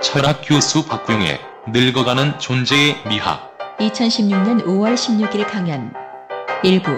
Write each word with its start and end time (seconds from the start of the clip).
철학 0.00 0.42
교수 0.44 0.86
박용의 0.86 1.40
늙어가는 1.72 2.38
존재의 2.38 2.96
미학 3.08 3.58
2016년 3.78 4.64
5월 4.64 4.94
16일 4.94 5.44
강연 5.44 5.92
일부 6.62 6.92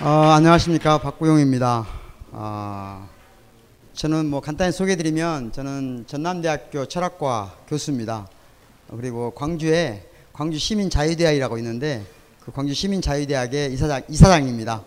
어, 0.00 0.08
안녕하십니까 0.30 0.98
박구용입니다. 0.98 1.86
아, 2.32 3.08
저는 3.94 4.26
뭐 4.26 4.40
간단히 4.40 4.72
소개드리면 4.72 5.52
저는 5.52 6.04
전남대학교 6.06 6.86
철학과 6.86 7.54
교수입니다. 7.66 8.28
어, 8.88 8.96
그리고 8.96 9.32
광주에 9.32 10.08
광주 10.32 10.58
시민자유대학이라고 10.58 11.58
있는데 11.58 12.04
그 12.48 12.52
광주 12.52 12.72
시민 12.72 13.02
자유대학의 13.02 13.74
이사장 13.74 14.00
이사장입니다. 14.08 14.82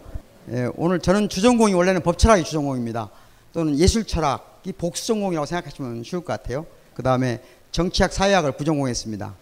예, 0.51 0.71
오늘 0.77 0.99
저는 0.99 1.29
주전공이 1.29 1.75
원래는 1.75 2.01
법철학이 2.01 2.43
주전공입니다. 2.43 3.11
또는 3.53 3.77
예술철학이 3.77 4.73
복수전공이라고 4.73 5.45
생각하시면 5.45 6.03
쉬울 6.03 6.23
것 6.23 6.33
같아요. 6.33 6.65
그 6.95 7.03
다음에 7.03 7.39
정치학 7.71 8.13
사회학을 8.13 8.53
부전공했습니다. 8.53 9.35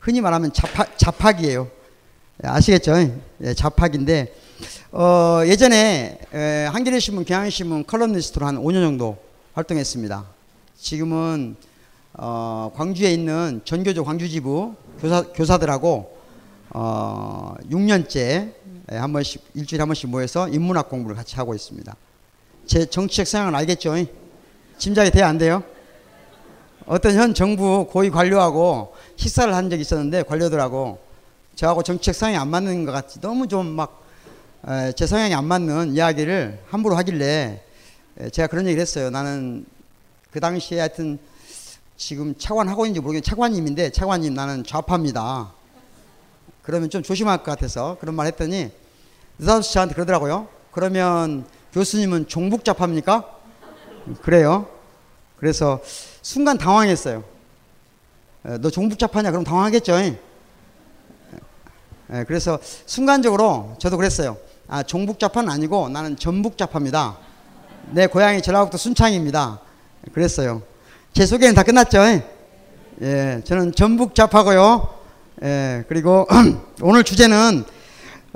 흔히 0.00 0.20
말하면 0.20 0.52
잡학, 0.52 0.84
잡학이에요. 0.96 1.70
예, 2.42 2.48
아시겠죠? 2.48 2.92
예, 3.42 3.54
잡학인데 3.54 4.34
어, 4.90 5.42
예전에 5.46 6.18
에, 6.34 6.66
한겨레신문, 6.72 7.24
경향신문 7.24 7.86
컬럼니스트로 7.86 8.46
한 8.46 8.56
5년 8.56 8.82
정도 8.82 9.16
활동했습니다. 9.54 10.24
지금은 10.76 11.54
어, 12.14 12.72
광주에 12.74 13.12
있는 13.12 13.60
전교조 13.64 14.04
광주지부 14.04 14.74
교사, 15.00 15.22
교사들하고 15.22 16.19
어, 16.70 17.54
6년째 17.70 18.52
에, 18.90 18.96
한 18.96 19.12
번씩 19.12 19.42
일주일에 19.54 19.82
한 19.82 19.88
번씩 19.88 20.08
모여서 20.10 20.48
인문학 20.48 20.88
공부를 20.88 21.16
같이 21.16 21.36
하고 21.36 21.54
있습니다. 21.54 21.94
제 22.66 22.86
정치적 22.86 23.26
성향을 23.26 23.54
알겠죠? 23.56 23.94
짐작이 24.78 25.10
돼야 25.10 25.28
안 25.28 25.38
돼요? 25.38 25.62
어떤 26.86 27.14
현 27.14 27.34
정부 27.34 27.86
고위 27.88 28.10
관료하고 28.10 28.94
식사를 29.16 29.54
한 29.54 29.70
적이 29.70 29.82
있었는데 29.82 30.22
관료들하고 30.24 30.98
저하고 31.54 31.82
정치적 31.82 32.14
성향이 32.14 32.36
안 32.36 32.48
맞는 32.48 32.84
것 32.84 32.92
같이 32.92 33.20
너무 33.20 33.46
좀 33.48 33.66
막 33.76 34.00
제 34.94 35.06
성향이 35.06 35.34
안 35.34 35.46
맞는 35.46 35.94
이야기를 35.94 36.60
함부로 36.68 36.94
하길래 36.96 37.62
제가 38.30 38.46
그런 38.46 38.66
얘기를 38.66 38.82
했어요. 38.82 39.08
나는 39.08 39.64
그 40.30 40.38
당시에 40.38 40.80
하여튼 40.80 41.18
지금 41.96 42.34
차관하고 42.36 42.84
있는지 42.84 43.00
모르겠는데 43.00 43.24
차관님인데 43.26 43.90
차관님 43.90 44.34
나는 44.34 44.62
좌파입니다. 44.62 45.52
그러면 46.70 46.88
좀 46.88 47.02
조심할 47.02 47.38
것 47.38 47.46
같아서 47.46 47.96
그런 47.98 48.14
말 48.14 48.28
했더니 48.28 48.70
느닷없이 49.40 49.74
저한테 49.74 49.92
그러더라고요. 49.96 50.46
그러면 50.70 51.44
교수님은 51.72 52.28
종북좌파입니까? 52.28 53.28
그래요. 54.22 54.68
그래서 55.36 55.80
순간 56.22 56.58
당황했어요. 56.58 57.24
너 58.60 58.70
종북좌파냐? 58.70 59.32
그럼 59.32 59.42
당황하겠죠. 59.42 59.94
그래서 62.28 62.60
순간적으로 62.86 63.74
저도 63.80 63.96
그랬어요. 63.96 64.36
아, 64.68 64.84
종북좌파는 64.84 65.50
아니고 65.50 65.88
나는 65.88 66.16
전북좌파입니다. 66.16 67.18
내 67.90 68.06
고향이 68.06 68.42
전라북도 68.42 68.78
순창입니다. 68.78 69.60
그랬어요. 70.12 70.62
제 71.14 71.26
소개는 71.26 71.56
다 71.56 71.64
끝났죠? 71.64 71.98
예, 73.02 73.42
저는 73.44 73.72
전북좌파고요. 73.72 74.99
예, 75.42 75.84
그리고 75.88 76.26
오늘 76.82 77.02
주제는 77.02 77.64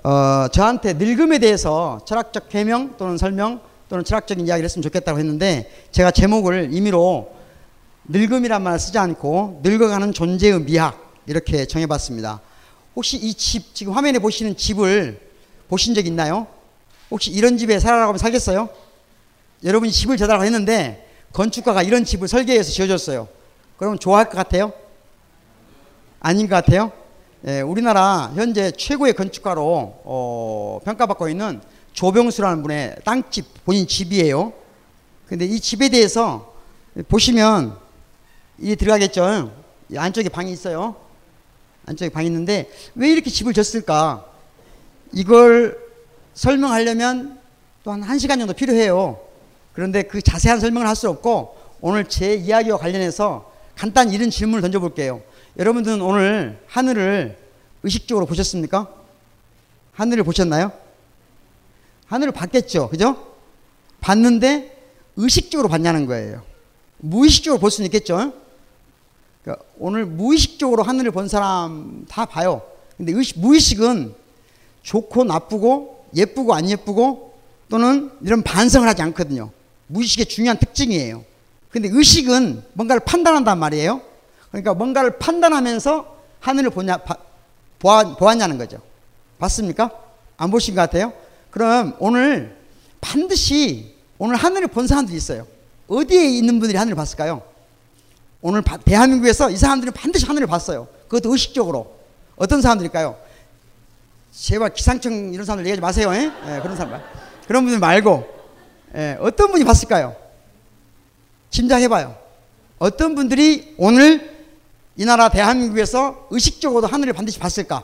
어, 0.05 0.49
저한테 0.51 0.95
늙음에 0.95 1.39
대해서 1.39 2.01
철학적 2.07 2.55
해명 2.55 2.97
또는 2.97 3.19
설명 3.19 3.61
또는 3.91 4.05
철학적인 4.05 4.47
이야기를 4.47 4.65
했으면 4.65 4.83
좋겠다고 4.83 5.19
했는데 5.19 5.71
제가 5.93 6.11
제목을 6.11 6.73
임의로 6.73 7.31
늙음이란 8.09 8.63
말을 8.63 8.79
쓰지 8.79 8.97
않고 8.99 9.61
늙어가는 9.63 10.15
존재의 10.15 10.63
미학 10.63 11.13
이렇게 11.27 11.67
정해봤습니다. 11.67 12.41
혹시 12.97 13.19
이 13.19 13.35
집, 13.35 13.75
지금 13.75 13.93
화면에 13.93 14.19
보시는 14.19 14.57
집을 14.57 15.21
보신 15.69 15.95
적 15.95 16.07
있나요? 16.07 16.47
혹시 17.11 17.31
이런 17.31 17.59
집에 17.59 17.81
살아라고 17.81 18.09
하면 18.09 18.19
살겠어요? 18.19 18.71
여러분이 19.63 19.93
집을 19.93 20.17
지어달라고 20.17 20.45
했는데 20.45 21.07
건축가가 21.35 21.83
이런 21.83 22.07
집을 22.07 22.29
설계해서 22.29 22.71
지어줬어요. 22.71 23.29
그러면 23.77 23.99
좋아할 23.99 24.31
것 24.31 24.39
같아요? 24.39 24.73
아닌 26.27 26.49
것 26.49 26.55
같아요? 26.55 26.91
예, 27.47 27.61
우리나라 27.61 28.33
현재 28.35 28.71
최고의 28.71 29.13
건축가로 29.13 30.01
어, 30.05 30.81
평가받고 30.83 31.29
있는 31.29 31.61
조병수라는 31.93 32.63
분의 32.63 32.97
땅집, 33.05 33.63
본인 33.67 33.87
집이에요. 33.87 34.55
근데 35.27 35.45
이 35.45 35.61
집에 35.61 35.91
대해서 35.91 36.55
보시면 37.11 37.77
이 38.59 38.75
들어가겠죠? 38.75 39.53
이 39.91 39.99
안쪽에 39.99 40.31
방이 40.31 40.51
있어요. 40.51 40.97
안쪽에 41.85 42.09
방이 42.09 42.27
있는데 42.29 42.71
왜 42.95 43.11
이렇게 43.11 43.29
집을 43.29 43.53
졌을까? 43.53 44.25
이걸 45.13 45.79
설명하려면 46.33 47.39
또 47.85 47.91
한 47.93 48.01
1시간 48.01 48.39
정도 48.39 48.55
필요해요. 48.55 49.21
그런데 49.75 50.05
그 50.05 50.23
자세한 50.23 50.59
설명을 50.59 50.89
할 50.89 50.97
수 50.97 51.11
없고 51.11 51.55
오늘 51.83 52.07
제 52.07 52.33
이야기와 52.35 52.79
관련해서 52.79 53.53
간단히 53.77 54.15
이런 54.15 54.31
질문을 54.31 54.63
던져볼게요. 54.63 55.21
여러분들은 55.57 56.01
오늘 56.01 56.61
하늘을 56.67 57.39
의식적으로 57.83 58.27
보셨습니까? 58.27 58.89
하늘을 59.93 60.25
보셨나요? 60.25 60.73
하늘을 62.07 62.33
봤겠죠. 62.33 62.89
그죠? 62.89 63.37
봤는데 64.01 64.83
의식적으로 65.17 65.69
봤냐는 65.69 66.07
거예요. 66.07 66.43
무의식적으로 66.99 67.61
볼 67.61 67.71
수는 67.71 67.87
있겠죠. 67.87 68.33
그러니까 69.43 69.65
오늘 69.79 70.07
무의식적으로 70.07 70.83
하늘을 70.83 71.13
본 71.13 71.29
사람 71.29 72.05
다 72.09 72.25
봐요. 72.25 72.63
근데 72.97 73.13
의식, 73.13 73.39
무의식은 73.39 74.15
좋고 74.83 75.25
나쁘고 75.25 76.07
예쁘고 76.17 76.55
안 76.55 76.69
예쁘고 76.69 77.39
또는 77.69 78.11
이런 78.23 78.43
반성을 78.43 78.87
하지 78.89 79.03
않거든요. 79.03 79.51
무의식의 79.87 80.27
중요한 80.27 80.59
특징이에요. 80.59 81.25
근데 81.71 81.89
의식은 81.91 82.63
뭔가를 82.73 83.01
판단한단 83.05 83.59
말이에요. 83.59 84.14
그러니까 84.55 84.73
뭔가를 84.73 85.19
판단하면서 85.19 86.17
하늘을 86.39 86.71
보냐, 86.71 86.99
봐, 86.99 87.17
보아, 87.81 88.15
보았냐는 88.15 88.57
거죠. 88.57 88.81
봤습니까? 89.41 89.91
안 90.37 90.53
보신 90.53 90.77
것 90.77 90.83
같아요? 90.83 91.13
그럼 91.51 91.97
오늘 91.99 92.57
반드시 93.01 93.97
오늘 94.17 94.37
하늘을 94.37 94.69
본 94.69 94.87
사람들이 94.87 95.17
있어요. 95.17 95.49
어디에 95.89 96.27
있는 96.27 96.61
분들이 96.61 96.79
하늘을 96.79 96.95
봤을까요? 96.95 97.43
오늘 98.41 98.63
대한민국에서 98.85 99.51
이 99.51 99.57
사람들은 99.57 99.93
반드시 99.93 100.25
하늘을 100.25 100.47
봤어요. 100.47 100.87
그것도 101.09 101.33
의식적으로. 101.33 101.99
어떤 102.37 102.63
사람들일까요? 102.63 103.19
제발 104.31 104.73
기상청 104.73 105.35
이런 105.35 105.45
사람들 105.45 105.67
얘기하지 105.67 105.81
마세요. 105.81 106.13
예, 106.15 106.61
그런 106.61 106.77
사람. 106.77 107.03
그런 107.49 107.65
분들 107.65 107.81
말고 107.81 108.25
예, 108.95 109.19
어떤 109.21 109.51
분이 109.51 109.65
봤을까요? 109.65 110.15
짐작해봐요. 111.51 112.17
어떤 112.79 113.17
분들이 113.17 113.75
오늘 113.79 114.34
이 114.97 115.05
나라 115.05 115.29
대한민국에서 115.29 116.29
의식적으로 116.31 116.87
하늘을 116.87 117.13
반드시 117.13 117.39
봤을까? 117.39 117.83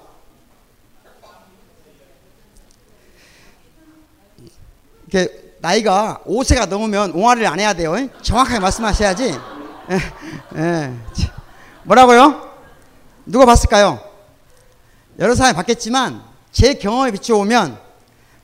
이렇게 5.08 5.54
나이가 5.60 6.20
5세가 6.24 6.68
넘으면 6.68 7.10
옹알이를 7.12 7.48
안 7.48 7.58
해야 7.58 7.72
돼요. 7.72 7.94
정확하게 8.22 8.60
말씀하셔야지. 8.60 9.24
예, 9.90 9.94
예. 10.56 10.94
참. 11.12 11.30
뭐라고요? 11.82 12.48
누가 13.26 13.44
봤을까요? 13.44 14.00
여러 15.18 15.34
사람이 15.34 15.56
봤겠지만 15.56 16.22
제 16.52 16.74
경험에 16.74 17.10
비춰보면 17.10 17.78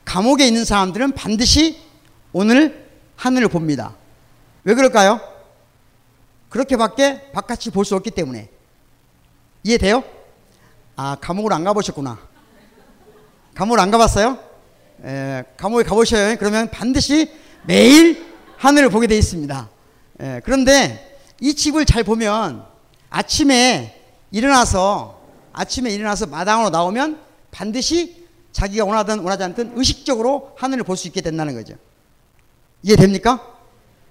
감옥에 0.03 0.45
있는 0.45 0.65
사람들은 0.65 1.13
반드시 1.13 1.81
오늘 2.33 2.87
하늘을 3.15 3.47
봅니다. 3.47 3.95
왜 4.63 4.75
그럴까요? 4.75 5.21
그렇게밖에 6.49 7.31
바깥이 7.31 7.71
볼수 7.73 7.95
없기 7.95 8.11
때문에. 8.11 8.49
이해돼요? 9.67 10.01
아, 10.95 11.17
감옥을 11.19 11.51
안 11.51 11.65
가보셨구나. 11.65 12.17
감옥을 13.53 13.81
안 13.81 13.91
가봤어요? 13.91 14.39
에, 15.03 15.43
감옥에 15.57 15.83
가보셔요. 15.83 16.37
그러면 16.37 16.69
반드시 16.71 17.29
매일 17.65 18.25
하늘을 18.55 18.89
보게 18.89 19.07
돼 19.07 19.17
있습니다. 19.17 19.69
에, 20.21 20.39
그런데 20.45 21.19
이 21.41 21.53
집을 21.53 21.85
잘 21.85 22.05
보면 22.05 22.65
아침에 23.09 24.01
일어나서 24.31 25.19
아침에 25.51 25.89
일어나서 25.89 26.27
마당으로 26.27 26.69
나오면 26.69 27.19
반드시 27.51 28.25
자기가 28.53 28.85
원하든 28.85 29.19
원하지 29.19 29.43
않든 29.43 29.73
의식적으로 29.75 30.53
하늘을 30.57 30.85
볼 30.85 30.95
수 30.95 31.07
있게 31.07 31.19
된다는 31.19 31.53
거죠. 31.55 31.73
이해됩니까? 32.83 33.45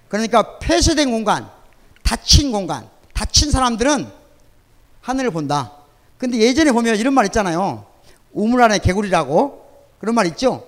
그러니까 0.07 0.59
폐쇄된 0.59 1.09
공간, 1.09 1.49
닫힌 2.03 2.51
공간, 2.51 2.87
닫힌 3.15 3.49
사람들은 3.49 4.16
하늘을 5.07 5.31
본다. 5.31 5.71
근데 6.17 6.37
예전에 6.37 6.71
보면 6.73 6.97
이런 6.97 7.13
말 7.13 7.25
있잖아요. 7.27 7.85
우물 8.33 8.61
안에 8.61 8.79
개구리라고 8.79 9.65
그런 9.99 10.15
말 10.15 10.25
있죠. 10.27 10.67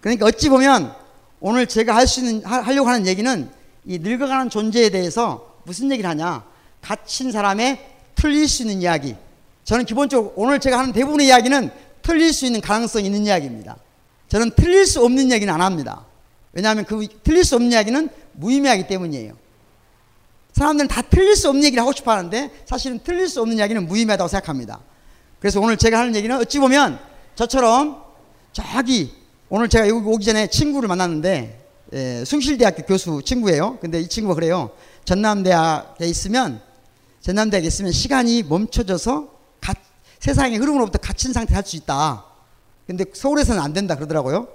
그러니까 0.00 0.26
어찌 0.26 0.48
보면 0.48 0.94
오늘 1.40 1.66
제가 1.66 1.94
할 1.96 2.06
수 2.06 2.20
있는 2.20 2.44
하- 2.44 2.60
하려고 2.60 2.88
하는 2.88 3.06
얘기는 3.08 3.50
이 3.84 3.98
늙어가는 3.98 4.48
존재에 4.50 4.90
대해서 4.90 5.56
무슨 5.64 5.90
얘기를 5.90 6.08
하냐? 6.10 6.44
갇힌 6.80 7.32
사람의 7.32 7.84
틀릴 8.14 8.46
수 8.46 8.62
있는 8.62 8.80
이야기. 8.80 9.16
저는 9.64 9.84
기본적으로 9.86 10.32
오늘 10.36 10.60
제가 10.60 10.78
하는 10.78 10.92
대부분의 10.92 11.26
이야기는 11.26 11.70
틀릴 12.02 12.32
수 12.32 12.46
있는 12.46 12.60
가능성이 12.60 13.06
있는 13.06 13.26
이야기입니다. 13.26 13.76
저는 14.28 14.52
틀릴 14.56 14.86
수 14.86 15.04
없는 15.04 15.30
이야기는 15.30 15.52
안 15.52 15.60
합니다. 15.60 16.04
왜냐하면 16.52 16.84
그 16.84 17.06
틀릴 17.24 17.44
수 17.44 17.56
없는 17.56 17.72
이야기는 17.72 18.08
무의미하기 18.34 18.86
때문이에요. 18.86 19.34
사람들은 20.52 20.88
다 20.88 21.02
틀릴 21.02 21.36
수 21.36 21.48
없는 21.48 21.64
얘기를 21.64 21.80
하고 21.80 21.92
싶어 21.92 22.10
하는데 22.12 22.50
사실은 22.66 22.98
틀릴 23.02 23.28
수 23.28 23.40
없는 23.40 23.58
이야기는 23.58 23.86
무의미하다고 23.86 24.28
생각합니다. 24.28 24.80
그래서 25.38 25.60
오늘 25.60 25.76
제가 25.76 25.98
하는 25.98 26.14
얘기는 26.14 26.36
어찌 26.36 26.58
보면 26.58 26.98
저처럼 27.34 28.02
저기 28.52 29.14
오늘 29.48 29.68
제가 29.68 29.88
여기 29.88 30.06
오기 30.06 30.24
전에 30.24 30.48
친구를 30.48 30.88
만났는데 30.88 31.58
예, 31.92 32.24
숭실대학교 32.24 32.82
교수 32.84 33.20
친구예요. 33.24 33.78
근데 33.80 34.00
이 34.00 34.08
친구가 34.08 34.34
그래요. 34.34 34.70
전남대학에 35.04 36.06
있으면 36.06 36.60
전남대학에 37.20 37.66
있으면 37.66 37.90
시간이 37.92 38.44
멈춰져서 38.44 39.28
가- 39.60 39.74
세상의 40.20 40.58
흐름으로부터 40.58 40.98
갇힌 40.98 41.32
상태 41.32 41.54
할 41.54 41.64
수 41.64 41.76
있다. 41.76 42.24
근데 42.86 43.04
서울에서는 43.12 43.60
안 43.60 43.72
된다 43.72 43.94
그러더라고요. 43.96 44.46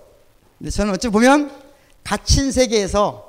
근데 0.60 0.70
저는 0.72 0.94
어찌 0.94 1.10
보면 1.10 1.52
갇힌 2.04 2.52
세계에서 2.52 3.25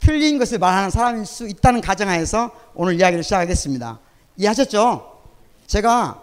틀린 0.00 0.38
것을 0.38 0.58
말하는 0.58 0.90
사람일 0.90 1.26
수 1.26 1.48
있다는 1.48 1.80
가정하에서 1.80 2.50
오늘 2.74 2.94
이야기를 2.98 3.22
시작하겠습니다. 3.24 3.98
이해하셨죠? 4.36 5.18
제가 5.66 6.22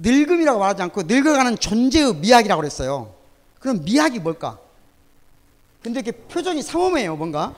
늙음이라고 0.00 0.58
말하지 0.58 0.82
않고 0.82 1.02
늙어가는 1.02 1.58
존재의 1.58 2.14
미학이라고 2.16 2.60
그랬어요. 2.60 3.12
그럼 3.58 3.82
미학이 3.84 4.20
뭘까? 4.20 4.58
근데 5.82 6.00
이렇게 6.00 6.12
표정이 6.12 6.62
삼엄해요, 6.62 7.16
뭔가. 7.16 7.54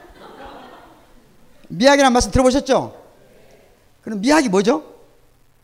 미학이라는 1.68 2.12
말씀 2.12 2.30
들어보셨죠? 2.30 2.96
그럼 4.02 4.20
미학이 4.20 4.48
뭐죠? 4.48 4.84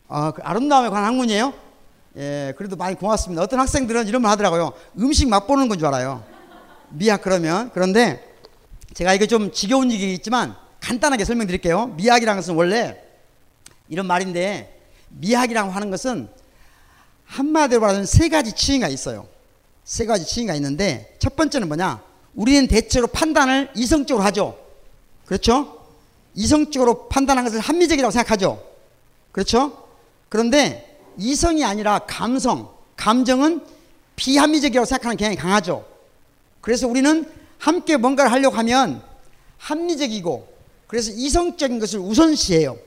아, 0.07 0.31
그 0.31 0.41
아름다움에 0.43 0.89
관한 0.89 1.05
학문이에요? 1.05 1.53
예, 2.17 2.53
그래도 2.57 2.75
많이 2.75 2.95
고맙습니다. 2.95 3.43
어떤 3.43 3.59
학생들은 3.59 4.07
이런 4.07 4.21
말 4.21 4.31
하더라고요. 4.31 4.73
음식 4.99 5.27
맛보는 5.27 5.67
건 5.67 5.77
줄 5.77 5.87
알아요. 5.87 6.23
미학 6.89 7.21
그러면. 7.21 7.69
그런데 7.73 8.26
제가 8.97 9.13
이게 9.13 9.27
좀 9.27 9.51
지겨운 9.51 9.91
얘기겠지만 9.91 10.55
간단하게 10.79 11.23
설명드릴게요. 11.23 11.85
미학이라는 11.97 12.41
것은 12.41 12.55
원래 12.55 12.99
이런 13.89 14.07
말인데 14.07 14.75
미학이라고 15.09 15.69
하는 15.69 15.91
것은 15.91 16.27
한마디로 17.25 17.79
말하면 17.79 18.07
세 18.07 18.27
가지 18.27 18.53
층위가 18.55 18.87
있어요. 18.87 19.27
세 19.83 20.07
가지 20.07 20.25
층위가 20.25 20.55
있는데 20.55 21.15
첫 21.19 21.35
번째는 21.35 21.67
뭐냐? 21.67 22.01
우리는 22.33 22.67
대체로 22.67 23.05
판단을 23.05 23.69
이성적으로 23.75 24.25
하죠. 24.25 24.57
그렇죠? 25.27 25.85
이성적으로 26.33 27.07
판단하는 27.07 27.51
것을 27.51 27.59
합리적이라고 27.59 28.09
생각하죠. 28.11 28.63
그렇죠? 29.31 29.89
그런데 30.27 30.99
이성이 31.19 31.63
아니라 31.63 31.99
감성, 31.99 32.73
감정은 32.95 33.63
비합리적이라고 34.15 34.85
생각하는 34.85 35.17
경향이 35.17 35.35
강하죠. 35.35 35.85
그래서 36.61 36.87
우리는 36.87 37.37
함께 37.59 37.97
뭔가를 37.97 38.31
하려고 38.31 38.55
하면 38.57 39.01
합리적이고 39.57 40.57
그래서 40.87 41.11
이성적인 41.11 41.79
것을 41.79 41.99
우선시해요. 41.99 42.77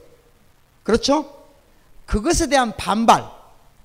그렇죠? 0.82 1.40
그것에 2.06 2.48
대한 2.48 2.76
반발, 2.76 3.24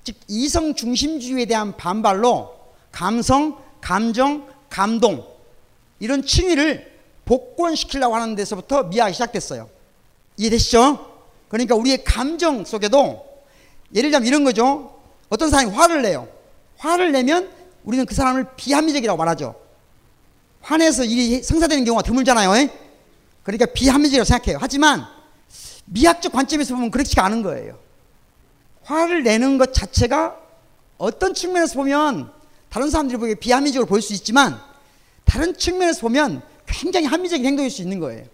즉 0.02 0.16
이성 0.28 0.74
중심주의에 0.74 1.44
대한 1.46 1.76
반발로 1.76 2.56
감성, 2.90 3.62
감정, 3.80 4.48
감동 4.70 5.26
이런 6.00 6.24
층위를 6.24 6.96
복권시키려고 7.24 8.14
하는 8.14 8.34
데서부터 8.34 8.84
미학이 8.84 9.12
시작됐어요. 9.12 9.68
이해되시죠? 10.36 11.14
그러니까 11.48 11.74
우리의 11.74 12.04
감정 12.04 12.64
속에도 12.64 13.24
예를 13.94 14.10
들면 14.10 14.26
이런 14.26 14.44
거죠. 14.44 14.98
어떤 15.28 15.50
사람이 15.50 15.70
화를 15.72 16.02
내요. 16.02 16.28
화를 16.78 17.12
내면 17.12 17.50
우리는 17.84 18.04
그 18.06 18.14
사람을 18.14 18.46
비합리적이라고 18.56 19.16
말하죠. 19.16 19.54
화내서 20.66 21.04
일이 21.04 21.42
성사되는 21.44 21.84
경우가 21.84 22.02
드물잖아요. 22.02 22.56
에? 22.56 22.68
그러니까 23.44 23.66
비합리적이라고 23.66 24.24
생각해요. 24.24 24.58
하지만 24.60 25.06
미학적 25.84 26.32
관점에서 26.32 26.74
보면 26.74 26.90
그렇지가 26.90 27.24
않은 27.24 27.42
거예요. 27.42 27.78
화를 28.82 29.22
내는 29.22 29.58
것 29.58 29.72
자체가 29.72 30.36
어떤 30.98 31.34
측면에서 31.34 31.74
보면 31.74 32.32
다른 32.68 32.90
사람들이 32.90 33.16
보기에 33.16 33.34
비합리적으로 33.36 33.86
보일 33.86 34.02
수 34.02 34.12
있지만 34.12 34.60
다른 35.24 35.56
측면에서 35.56 36.00
보면 36.00 36.42
굉장히 36.66 37.06
합리적인 37.06 37.46
행동일 37.46 37.70
수 37.70 37.82
있는 37.82 38.00
거예요. 38.00 38.24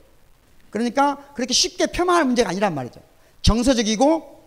그러니까 0.71 1.19
그렇게 1.35 1.53
쉽게 1.53 1.87
폄하할 1.87 2.25
문제가 2.25 2.49
아니란 2.49 2.75
말이죠. 2.75 3.01
정서적이고 3.43 4.43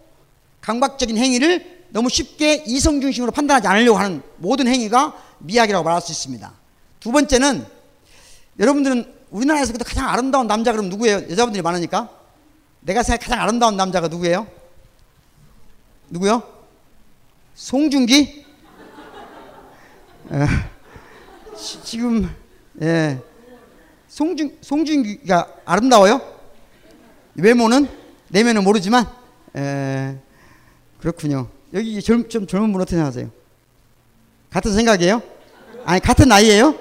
강박적인 0.62 1.18
행위를 1.18 1.86
너무 1.90 2.10
쉽게 2.10 2.64
이성 2.66 3.00
중심으로 3.00 3.32
판단하지 3.32 3.68
않으려고 3.68 4.00
하는 4.00 4.24
모든 4.38 4.68
행위가 4.68 5.16
미학이라고 5.38 5.84
말할 5.84 6.02
수 6.02 6.12
있습니다. 6.12 6.52
두 7.00 7.12
번째는 7.12 7.75
여러분들은 8.60 9.14
우리나라에서 9.32 9.74
그래도 9.74 9.86
가장 9.86 10.08
아름다운 10.10 10.48
남자 10.48 10.72
그럼 10.72 10.90
누구예요? 10.90 11.18
여자분들이 11.30 11.62
많으니까 11.62 12.10
내가 12.82 13.04
생각 13.04 13.24
가장 13.26 13.42
아름다운 13.42 13.76
남자가 13.76 14.08
누구예요? 14.08 14.48
누구요? 16.10 16.44
송중기? 17.56 18.46
에, 20.32 20.46
지- 21.58 21.84
지금 21.84 22.34
예 22.82 23.20
송중 24.08 24.58
송중기가 24.62 25.48
아름다워요? 25.66 26.22
외모는 27.36 27.90
내면은 28.30 28.64
모르지만 28.64 29.06
에, 29.56 30.18
그렇군요. 31.00 31.50
여기 31.74 32.02
젊, 32.02 32.28
좀 32.30 32.48
젊은 32.48 32.72
분 32.72 32.82
어떻게 32.82 32.96
생각하세요? 32.96 33.30
같은 34.50 34.74
생각이에요? 34.74 35.22
아니 35.86 36.00
같은 36.00 36.30
나이예요? 36.30 36.76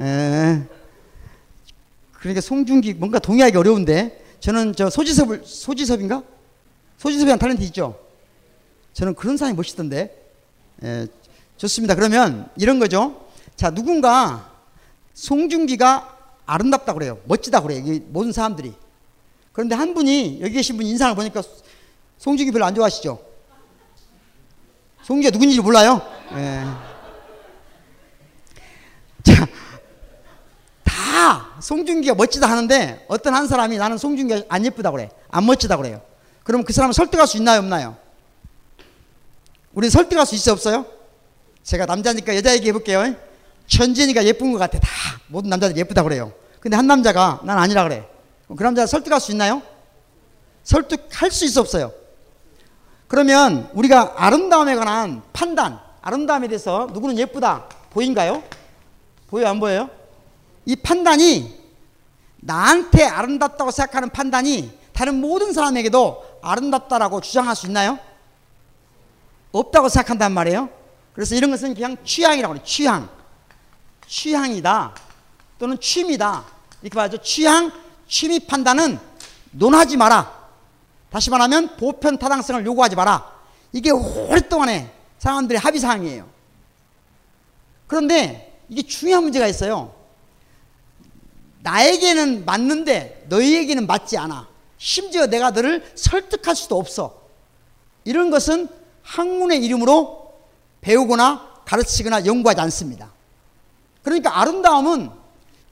에, 0.00 0.62
그러니까 2.18 2.40
송중기 2.40 2.94
뭔가 2.94 3.18
동의하기 3.18 3.56
어려운데 3.56 4.24
저는 4.40 4.74
저 4.74 4.90
소지섭을 4.90 5.42
소지섭인가? 5.44 6.22
소지섭이랑 6.98 7.38
탤런트 7.38 7.62
있죠? 7.62 7.98
저는 8.92 9.14
그런 9.14 9.36
사람이 9.36 9.56
멋있던데. 9.56 10.14
에, 10.82 11.06
좋습니다. 11.56 11.94
그러면 11.94 12.48
이런 12.56 12.78
거죠. 12.78 13.28
자 13.56 13.70
누군가 13.70 14.52
송중기가 15.14 16.16
아름답다 16.46 16.94
그래요. 16.94 17.20
멋지다 17.24 17.62
그래요. 17.62 17.82
이 17.84 18.00
모든 18.08 18.32
사람들이. 18.32 18.72
그런데 19.52 19.74
한 19.74 19.94
분이 19.94 20.40
여기 20.40 20.54
계신 20.54 20.76
분 20.76 20.86
인상을 20.86 21.14
보니까 21.14 21.42
송중기 22.18 22.52
별로 22.52 22.64
안 22.64 22.74
좋아하시죠? 22.74 23.18
송중기가 25.02 25.30
누군지 25.32 25.60
몰라요? 25.60 26.00
예. 26.32 26.64
자, 29.24 29.46
다 31.18 31.48
송중기가 31.58 32.14
멋지다 32.14 32.48
하는데 32.48 33.04
어떤 33.08 33.34
한 33.34 33.48
사람이 33.48 33.76
나는 33.76 33.98
송중기가 33.98 34.42
안 34.48 34.64
예쁘다 34.64 34.92
그래. 34.92 35.10
안 35.30 35.46
멋지다 35.46 35.76
그래요. 35.76 36.00
그럼 36.44 36.62
그 36.62 36.72
사람을 36.72 36.94
설득할 36.94 37.26
수 37.26 37.36
있나요, 37.38 37.58
없나요? 37.58 37.96
우리는 39.72 39.90
설득할 39.90 40.24
수 40.24 40.36
있어 40.36 40.52
없어요? 40.52 40.86
제가 41.64 41.86
남자니까 41.86 42.36
여자 42.36 42.54
얘기해 42.54 42.72
볼게요. 42.72 43.16
천진이가 43.66 44.24
예쁜 44.26 44.52
것 44.52 44.58
같아. 44.58 44.78
다 44.78 44.88
모든 45.26 45.50
남자들이 45.50 45.80
예쁘다 45.80 46.04
그래요. 46.04 46.32
근데 46.60 46.76
한 46.76 46.86
남자가 46.86 47.40
난 47.42 47.58
아니라 47.58 47.82
그래. 47.82 48.08
그 48.46 48.62
남자 48.62 48.86
설득할 48.86 49.20
수 49.20 49.32
있나요? 49.32 49.60
설득할 50.62 51.32
수 51.32 51.44
있어 51.44 51.60
없어요. 51.60 51.92
그러면 53.08 53.68
우리가 53.74 54.14
아름다움에 54.16 54.76
관한 54.76 55.22
판단, 55.32 55.80
아름다움에 56.00 56.46
대해서 56.46 56.88
누구는 56.92 57.18
예쁘다 57.18 57.64
보인가요? 57.90 58.44
보여 59.26 59.48
안 59.48 59.58
보여요? 59.58 59.97
이 60.68 60.76
판단이 60.76 61.58
나한테 62.36 63.02
아름답다고 63.02 63.70
생각하는 63.70 64.10
판단이 64.10 64.70
다른 64.92 65.18
모든 65.18 65.54
사람에게도 65.54 66.40
아름답다라고 66.42 67.22
주장할 67.22 67.56
수 67.56 67.66
있나요? 67.66 67.98
없다고 69.50 69.88
생각한단 69.88 70.30
말이에요. 70.32 70.68
그래서 71.14 71.34
이런 71.34 71.50
것은 71.50 71.72
그냥 71.72 71.96
취향이라고 72.04 72.56
해요. 72.56 72.62
취향. 72.66 73.08
취향이다. 74.06 74.94
또는 75.58 75.80
취미다. 75.80 76.44
이렇게 76.82 76.94
말하죠. 76.94 77.16
취향, 77.22 77.72
취미 78.06 78.38
판단은 78.38 78.98
논하지 79.52 79.96
마라. 79.96 80.30
다시 81.08 81.30
말하면 81.30 81.78
보편 81.78 82.18
타당성을 82.18 82.66
요구하지 82.66 82.94
마라. 82.94 83.32
이게 83.72 83.90
오랫동안에 83.90 84.92
사람들의 85.18 85.58
합의 85.60 85.80
사항이에요. 85.80 86.28
그런데 87.86 88.60
이게 88.68 88.82
중요한 88.82 89.22
문제가 89.22 89.46
있어요. 89.46 89.97
나에게는 91.60 92.44
맞는데 92.44 93.26
너희에게는 93.28 93.86
맞지 93.86 94.16
않아. 94.16 94.48
심지어 94.78 95.26
내가 95.26 95.50
너를 95.50 95.90
설득할 95.94 96.54
수도 96.54 96.78
없어. 96.78 97.22
이런 98.04 98.30
것은 98.30 98.68
학문의 99.02 99.64
이름으로 99.64 100.32
배우거나 100.80 101.62
가르치거나 101.64 102.24
연구하지 102.26 102.60
않습니다. 102.62 103.10
그러니까 104.02 104.40
아름다움은 104.40 105.10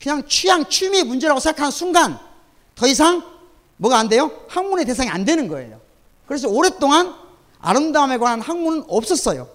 그냥 0.01 0.27
취향, 0.29 0.69
취미의 0.69 1.05
문제라고 1.05 1.41
생각하는 1.41 1.71
순간 1.71 2.19
더 2.75 2.87
이상 2.87 3.23
뭐가 3.79 3.99
안 3.99 4.09
돼요? 4.09 4.31
학문의 4.49 4.85
대상이 4.85 5.09
안 5.09 5.25
되는 5.25 5.49
거예요. 5.49 5.81
그래서 6.27 6.49
오랫동안 6.49 7.15
아름다움에 7.61 8.19
관한 8.19 8.41
학문은 8.41 8.85
없었어요. 8.89 9.49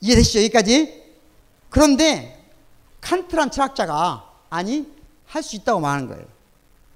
이해되시죠? 0.00 0.40
여기까지? 0.40 1.02
그런데 1.70 2.44
칸트란 3.00 3.50
철학자가 3.50 4.28
아니 4.50 4.86
할 5.26 5.42
수 5.42 5.56
있다고 5.56 5.80
말하는 5.80 6.08
거예요. 6.08 6.24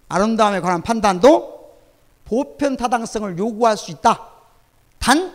아름다움에 0.08 0.60
관한 0.60 0.82
판단도 0.82 1.78
보편 2.24 2.76
타당성을 2.76 3.38
요구할 3.38 3.76
수 3.76 3.90
있다. 3.90 4.28
단 4.98 5.32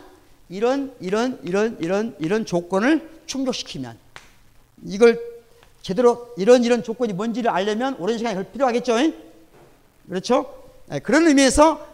이런 0.50 0.96
이런 1.00 1.40
이런 1.44 1.78
이런 1.80 2.16
이런 2.20 2.46
조건을 2.46 3.22
충족시키면 3.26 3.98
이걸 4.86 5.20
제대로 5.82 6.34
이런 6.38 6.64
이런 6.64 6.84
조건이 6.84 7.14
뭔지를 7.14 7.52
알려면 7.52 7.96
오랜 8.00 8.18
시간이 8.18 8.44
필요하겠죠. 8.52 8.96
그렇죠? 10.08 10.54
네, 10.88 11.00
그런 11.00 11.28
의미에서 11.28 11.86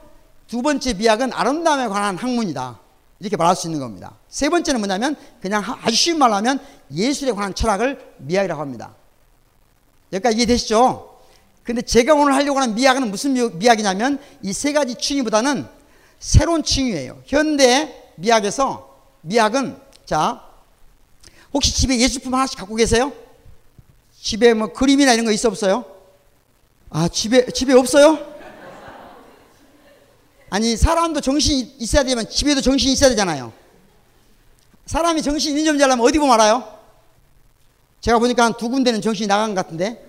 두 0.48 0.62
번째 0.62 0.94
비약은 0.98 1.34
아름다움에 1.34 1.88
관한 1.88 2.18
학문이다. 2.18 2.80
이렇게 3.20 3.38
말할 3.38 3.56
수 3.56 3.68
있는 3.68 3.80
겁니다. 3.80 4.16
세 4.28 4.50
번째는 4.50 4.82
뭐냐면 4.82 5.16
그냥 5.42 5.64
아주 5.84 5.96
쉬운 5.96 6.18
말로 6.18 6.34
하면 6.36 6.60
예술에 6.92 7.32
관한 7.32 7.54
철학을 7.54 8.16
미학이라고 8.18 8.60
합니다. 8.60 8.96
여기까지 10.14 10.38
이해되시죠? 10.38 11.10
근데 11.64 11.82
제가 11.82 12.14
오늘 12.14 12.34
하려고 12.34 12.60
하는 12.60 12.76
미학은 12.76 13.10
무슨 13.12 13.34
미학이냐면 13.58 14.20
이 14.42 14.52
세 14.54 14.74
가지 14.74 14.96
층위보다는 14.96 15.68
새로운 16.20 16.64
층위예요. 16.64 17.22
현대 17.26 18.12
미학에서 18.16 18.90
미학은 19.22 19.78
자 20.06 20.44
혹시 21.54 21.74
집에 21.74 21.98
예술품 22.00 22.34
하나씩 22.34 22.58
갖고 22.58 22.76
계세요? 22.76 23.12
집에 24.20 24.54
뭐 24.54 24.68
그림이나 24.74 25.14
이런 25.14 25.26
거 25.26 25.32
있어 25.32 25.48
없어요? 25.50 25.86
아 26.90 27.08
집에 27.08 27.46
집에 27.52 27.74
없어요? 27.74 28.20
아니 30.50 30.76
사람도 30.76 31.22
정신이 31.22 31.76
있어야 31.80 32.04
되면 32.04 32.28
집에도 32.30 32.60
정신이 32.62 32.92
있어야 32.94 33.10
되잖아요. 33.12 33.54
사람이 34.86 35.22
정신이 35.22 35.52
있는 35.54 35.66
점지 35.72 35.84
하려면 35.84 36.06
어디 36.06 36.20
보면 36.20 36.34
알아요? 36.34 36.81
제가 38.02 38.20
보니까 38.20 38.46
한 38.46 38.54
두 38.54 38.70
군데는 38.70 39.02
정신이 39.02 39.28
나간 39.28 39.54
것 39.56 39.64
같은데 39.64 40.04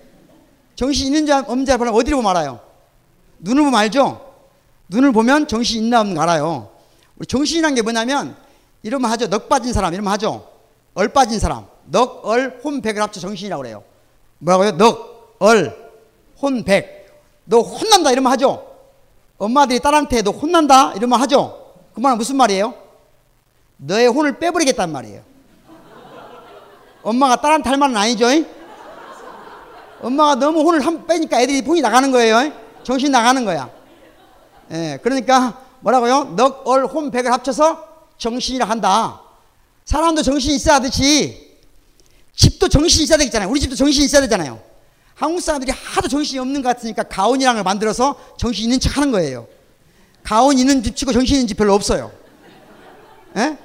정신 0.75 1.07
있는지 1.07 1.31
없는지 1.31 1.75
보면 1.77 1.93
어디로 1.93 2.17
보면 2.17 2.29
알아요? 2.31 2.59
눈을 3.39 3.63
보면 3.63 3.79
알죠? 3.79 4.33
눈을 4.89 5.11
보면 5.11 5.47
정신 5.47 5.83
있나 5.83 6.01
없는 6.01 6.15
거 6.15 6.21
알아요. 6.21 6.69
우리 7.17 7.25
정신이란 7.27 7.75
게 7.75 7.81
뭐냐면 7.81 8.35
이러면 8.81 9.09
하죠. 9.11 9.27
넉 9.27 9.47
빠진 9.47 9.71
사람 9.73 9.93
이러면 9.93 10.11
하죠. 10.13 10.49
얼 10.95 11.09
빠진 11.09 11.39
사람. 11.39 11.65
넉, 11.85 12.21
얼, 12.25 12.59
혼, 12.63 12.81
백을 12.81 13.01
합쳐 13.01 13.19
정신이라고 13.19 13.61
그래요. 13.61 13.83
뭐라고요? 14.39 14.71
넉, 14.71 15.35
얼, 15.39 15.91
혼, 16.41 16.63
백. 16.63 17.07
너 17.45 17.59
혼난다 17.59 18.11
이러면 18.11 18.31
하죠. 18.33 18.65
엄마들이 19.37 19.79
딸한테 19.79 20.21
너 20.21 20.31
혼난다 20.31 20.93
이러면 20.93 21.19
하죠. 21.21 21.73
그 21.93 21.99
말은 21.99 22.17
무슨 22.17 22.37
말이에요? 22.37 22.73
너의 23.77 24.07
혼을 24.07 24.39
빼버리겠단 24.39 24.91
말이에요. 24.91 25.21
엄마가 27.03 27.35
딸한테 27.35 27.69
할 27.69 27.77
말은 27.77 27.95
아니죠. 27.95 28.27
엄마가 30.01 30.35
너무 30.35 30.61
혼을 30.61 30.85
한 30.85 31.05
빼니까 31.05 31.41
애들이 31.41 31.61
혼이 31.61 31.81
나가는 31.81 32.11
거예요. 32.11 32.51
정신 32.83 33.11
나가는 33.11 33.43
거야. 33.45 33.69
예, 34.71 34.99
그러니까 35.01 35.61
뭐라고요? 35.81 36.33
넉, 36.35 36.61
얼, 36.65 36.85
혼, 36.85 37.11
백을 37.11 37.31
합쳐서 37.31 37.87
정신이라 38.17 38.67
한다. 38.67 39.21
사람도 39.85 40.21
정신이 40.23 40.55
있어야 40.55 40.75
하듯이 40.75 41.57
집도 42.35 42.67
정신이 42.67 43.03
있어야 43.03 43.17
되겠잖아요. 43.17 43.49
우리 43.49 43.59
집도 43.59 43.75
정신이 43.75 44.05
있어야 44.05 44.21
되잖아요. 44.21 44.59
한국 45.13 45.41
사람들이 45.41 45.71
하도 45.71 46.07
정신이 46.07 46.39
없는 46.39 46.61
것 46.61 46.69
같으니까 46.69 47.03
가온이랑을 47.03 47.63
만들어서 47.63 48.15
정신 48.37 48.65
있는 48.65 48.79
척 48.79 48.97
하는 48.97 49.11
거예요. 49.11 49.47
가온 50.23 50.57
있는 50.57 50.81
집 50.81 50.95
치고 50.95 51.11
정신 51.11 51.35
있는 51.35 51.47
집 51.47 51.57
별로 51.57 51.73
없어요. 51.73 52.11
예? 53.37 53.57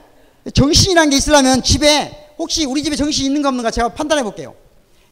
정신이란 0.52 1.10
게 1.10 1.16
있으려면 1.16 1.62
집에 1.62 2.27
혹시 2.38 2.64
우리 2.64 2.82
집에 2.82 2.96
정신 2.96 3.26
있는 3.26 3.42
거 3.42 3.48
없는가 3.48 3.70
제가 3.70 3.88
판단해 3.90 4.22
볼게요. 4.22 4.54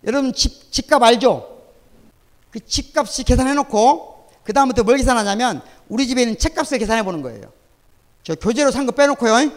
여러분 0.05 0.33
집, 0.33 0.71
집값 0.73 1.03
알죠? 1.03 1.59
그 2.51 2.61
집값이 2.61 3.25
계산해 3.25 3.55
놓고 3.55 4.29
그 4.45 4.53
다음부터 4.53 4.85
뭘 4.85 4.97
계산하냐면 4.99 5.61
우리 5.89 6.07
집에 6.07 6.23
있는 6.23 6.39
책값을 6.39 6.79
계산해 6.79 7.03
보는 7.03 7.23
거예요. 7.23 7.53
저 8.23 8.35
교재로 8.35 8.71
산 8.71 8.87
거 8.87 8.93
빼놓고요. 8.93 9.51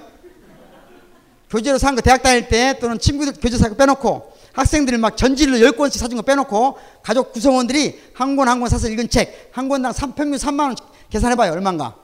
교재로 1.49 1.77
산 1.77 1.95
거 1.95 2.01
대학 2.01 2.21
다닐 2.21 2.47
때 2.47 2.77
또는 2.79 2.99
친구들 2.99 3.33
교재 3.41 3.57
산 3.57 3.69
거 3.69 3.75
빼놓고 3.75 4.33
학생들이 4.53 4.97
막 4.97 5.15
전지를 5.15 5.59
10권씩 5.59 5.97
사준 5.97 6.17
거 6.17 6.21
빼놓고 6.23 6.77
가족 7.03 7.31
구성원들이 7.33 7.99
한 8.13 8.35
권 8.35 8.47
한 8.47 8.59
권 8.59 8.69
사서 8.69 8.89
읽은 8.89 9.09
책 9.09 9.49
한 9.53 9.69
권당 9.69 9.93
3, 9.93 10.13
평균 10.13 10.38
3만 10.38 10.59
원 10.61 10.75
계산해봐요. 11.09 11.51
얼마인가? 11.53 11.95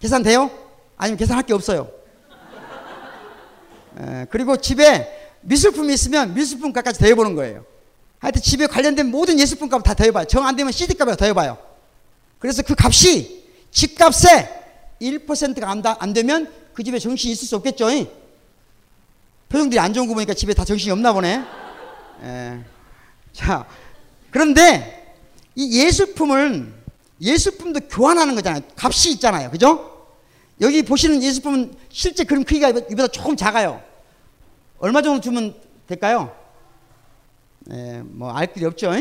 계산돼요? 0.00 0.50
아니면 0.96 1.16
계산할 1.18 1.44
게 1.44 1.52
없어요. 1.54 1.88
에, 3.98 4.26
그리고 4.30 4.56
집에 4.56 5.36
미술품이 5.40 5.92
있으면 5.94 6.34
미술품 6.34 6.72
값까지 6.72 6.98
더해보는 7.00 7.34
거예요. 7.34 7.64
하여튼 8.18 8.42
집에 8.42 8.66
관련된 8.66 9.10
모든 9.10 9.38
예술품 9.38 9.68
값다 9.68 9.94
더해봐요. 9.94 10.24
정 10.26 10.44
안 10.44 10.56
되면 10.56 10.72
CD 10.72 10.94
값을 10.94 11.16
더해봐요. 11.16 11.56
그래서 12.38 12.62
그 12.62 12.74
값이 12.76 13.44
집값에 13.70 14.48
1%가 15.00 15.70
안, 15.70 15.82
안 15.84 16.12
되면 16.12 16.52
그 16.74 16.82
집에 16.82 16.98
정신이 16.98 17.32
있을 17.32 17.46
수 17.46 17.56
없겠죠. 17.56 17.88
표정들이 19.48 19.78
안 19.78 19.92
좋은 19.92 20.06
거 20.08 20.14
보니까 20.14 20.34
집에 20.34 20.52
다 20.52 20.64
정신이 20.64 20.90
없나 20.90 21.12
보네. 21.12 21.44
에. 22.24 22.58
자, 23.32 23.66
그런데 24.30 25.16
이 25.54 25.80
예술품을 25.80 26.74
예술품도 27.20 27.80
교환하는 27.88 28.34
거잖아요. 28.34 28.62
값이 28.76 29.10
있잖아요. 29.12 29.50
그죠? 29.50 30.08
여기 30.60 30.82
보시는 30.82 31.22
예술품은 31.22 31.74
실제 31.88 32.24
그림 32.24 32.42
크기가 32.44 32.70
이보다 32.70 33.08
조금 33.08 33.36
작아요. 33.36 33.80
얼마 34.78 35.02
정도 35.02 35.20
주면 35.20 35.54
될까요? 35.86 36.34
예, 37.70 38.02
뭐 38.04 38.30
알 38.30 38.52
길이 38.52 38.64
없죠. 38.64 38.92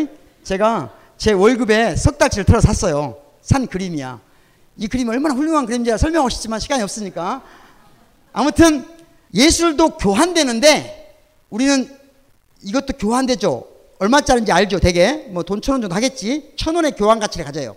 제가 0.43 0.93
제 1.17 1.34
월급에 1.34 1.96
석 1.96 2.17
달치를 2.17 2.46
털어 2.46 2.60
샀어요. 2.62 3.17
산 3.41 3.67
그림이야. 3.67 4.19
이 4.77 4.88
그림이 4.88 5.10
얼마나 5.10 5.36
훌륭한 5.36 5.65
그림인지 5.65 5.96
설명하고 5.98 6.29
싶지만 6.29 6.60
시간이 6.60 6.84
없으니까. 6.84 7.43
아무튼 8.34 8.86
예술도 9.34 9.98
교환되는데 9.98 11.15
우리는 11.50 11.98
이것도 12.63 12.93
교환되죠. 12.98 13.67
얼마짜리인지 14.00 14.51
알죠, 14.51 14.79
되게. 14.79 15.27
뭐 15.29 15.43
돈 15.43 15.62
천 15.62 15.74
원 15.74 15.81
정도 15.81 15.96
하겠지. 15.96 16.53
천 16.55 16.75
원의 16.75 16.91
교환 16.93 17.19
가치를 17.19 17.46
가져요. 17.46 17.75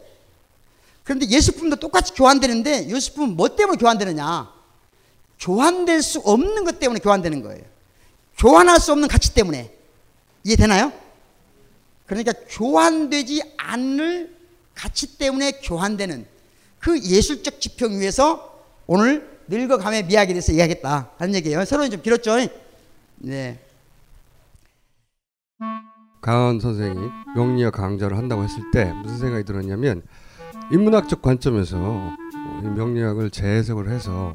그런데 1.05 1.27
예술품도 1.29 1.77
똑같이 1.77 2.13
교환되는데 2.15 2.89
예술품은 2.89 3.37
뭐 3.37 3.49
때문에 3.57 3.79
교환되느냐? 3.79 4.53
교환될 5.41 6.03
수 6.03 6.21
없는 6.21 6.65
것 6.65 6.79
때문에 6.79 7.01
교환되는 7.01 7.43
거예요. 7.43 7.63
교환할 8.41 8.81
수 8.81 8.93
없는 8.93 9.07
가치 9.07 9.35
때문에. 9.35 9.71
이해되나요? 10.45 10.93
그러니까 12.07 12.33
교환되지 12.49 13.43
않을 13.59 14.35
가치 14.75 15.19
때문에 15.19 15.61
교환되는 15.63 16.27
그 16.79 16.99
예술적 16.99 17.61
지평 17.61 18.01
위에서 18.01 18.65
오늘 18.87 19.29
늙어감의 19.49 20.07
미학에 20.07 20.29
대해서 20.29 20.53
이야기하겠다 20.53 21.11
하는 21.19 21.35
얘기예요. 21.35 21.65
서론이 21.67 21.91
좀 21.91 22.01
길었죠? 22.01 22.37
네. 23.17 23.59
강원 26.23 26.61
선생이 26.61 26.99
명리학 27.37 27.75
강좌를 27.75 28.17
한다고 28.17 28.43
했을 28.43 28.63
때 28.73 28.93
무슨 29.03 29.19
생각이 29.19 29.45
들었냐면 29.45 30.03
인문학적 30.73 31.21
관점에서 31.21 32.17
이 32.63 32.67
명리학을 32.69 33.31
재해석을 33.31 33.91
해서 33.91 34.35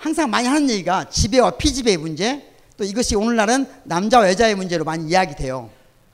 항상 0.00 0.30
많이 0.30 0.48
하는 0.48 0.70
얘기가 0.70 1.10
지배와 1.10 1.58
피지배의 1.58 1.98
문제, 1.98 2.42
또 2.78 2.84
이것이 2.84 3.16
오늘날은 3.16 3.66
남자와 3.84 4.30
여자의 4.30 4.54
문제로 4.54 4.82
많이 4.82 5.06
이야기돼요. 5.10 5.68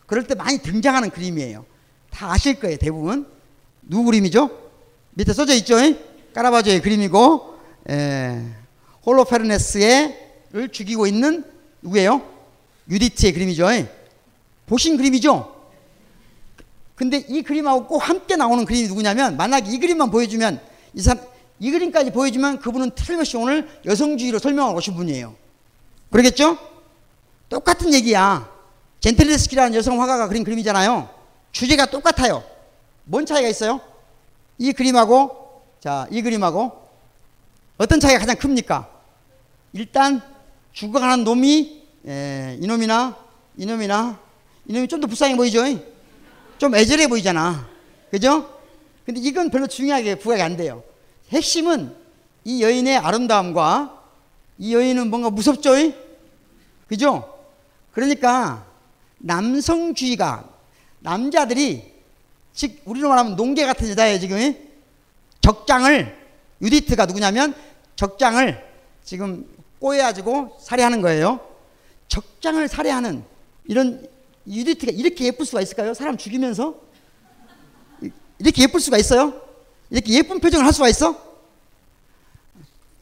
그럴 0.07 0.27
때 0.27 0.35
많이 0.35 0.59
등장하는 0.59 1.11
그림이에요. 1.11 1.65
다 2.11 2.33
아실 2.33 2.59
거예요, 2.59 2.79
대부분. 2.79 3.29
누구 3.83 4.07
그림이죠? 4.07 4.51
밑에 5.15 5.33
써져 5.33 5.55
있죠? 5.55 5.77
까라바조의 6.35 6.83
그림이고, 6.83 7.55
에, 7.89 8.43
홀로페르네스를 9.07 10.69
죽이고 10.73 11.07
있는 11.07 11.45
누구예요? 11.81 12.23
유디트의 12.91 13.35
그림이죠. 13.35 13.69
보신 14.67 14.97
그림이죠? 14.97 15.55
근데 16.97 17.19
이 17.29 17.43
그림하고 17.43 17.87
꼭 17.87 17.99
함께 17.99 18.35
나오는 18.35 18.65
그림이 18.65 18.89
누구냐면 18.89 19.37
만약에 19.37 19.71
이 19.71 19.79
그림만 19.79 20.11
보여주면 20.11 20.61
이 20.95 21.01
사람 21.01 21.25
이 21.59 21.71
그림까지 21.71 22.11
보여주면 22.11 22.59
그분은 22.61 22.91
틀림없이 22.91 23.37
오늘 23.37 23.69
여성주의로 23.85 24.39
설명하고 24.39 24.77
오신 24.79 24.95
분이에요. 24.95 25.35
그러겠죠? 26.11 26.59
똑같은 27.49 27.93
얘기야. 27.95 28.51
젠틀레스키라는 29.01 29.75
여성 29.75 30.01
화가가 30.01 30.29
그린 30.29 30.45
그림이잖아요. 30.45 31.09
주제가 31.53 31.87
똑같아요. 31.87 32.43
뭔 33.05 33.25
차이가 33.25 33.49
있어요? 33.49 33.81
이 34.59 34.73
그림하고 34.73 35.63
자, 35.81 36.07
이 36.11 36.23
그림하고 36.23 36.87
어떤 37.79 38.01
차이가 38.01 38.19
가장 38.19 38.37
큽니까? 38.37 38.89
일단 39.73 40.21
죽어가는 40.73 41.25
놈이 41.25 41.83
에, 42.07 42.59
이놈이나 42.61 43.17
이놈이나 43.57 44.19
이놈이 44.67 44.89
좀 44.89 45.01
더 45.01 45.07
불쌍해 45.07 45.37
보이죠? 45.37 45.63
좀 46.59 46.75
애절해 46.75 47.07
보이잖아. 47.09 47.69
그죠? 48.11 48.51
근데 49.05 49.21
이건 49.21 49.51
별로 49.51 49.67
중요하게 49.67 50.17
부각이 50.17 50.43
안 50.43 50.57
돼요. 50.57 50.83
핵심은 51.31 51.95
이 52.45 52.63
여인의 52.63 52.97
아름다움과 52.99 54.03
이 54.59 54.75
여인은 54.75 55.11
뭔가 55.11 55.31
무섭죠? 55.31 55.73
그죠? 56.89 57.39
그러니까 57.93 58.65
남성주의가 59.19 60.49
남자들이 61.01 61.93
즉 62.53 62.81
우리로 62.85 63.09
말하면 63.09 63.37
농계 63.37 63.67
같은 63.67 63.89
여자예요 63.89 64.19
지금 64.19 64.55
적장을 65.41 66.17
유디트가 66.61 67.07
누구냐면 67.07 67.55
적장을 67.97 68.65
지금 69.05 69.47
꼬여가지고 69.79 70.59
살해하는 70.61 71.01
거예요. 71.03 71.41
적장을 72.09 72.67
살해하는 72.69 73.25
이런 73.67 74.09
유디트가 74.47 74.93
이렇게 74.93 75.27
예쁠 75.27 75.45
수가 75.45 75.61
있을까요? 75.61 75.95
사람 75.95 76.17
죽이면서 76.17 76.75
이렇게 78.39 78.63
예쁠 78.63 78.81
수가 78.81 78.99
있어요? 78.99 79.46
이렇게 79.91 80.13
예쁜 80.15 80.41
표정을 80.41 80.67
할 80.67 80.73
수가 80.73 80.89
있어? 80.89 81.17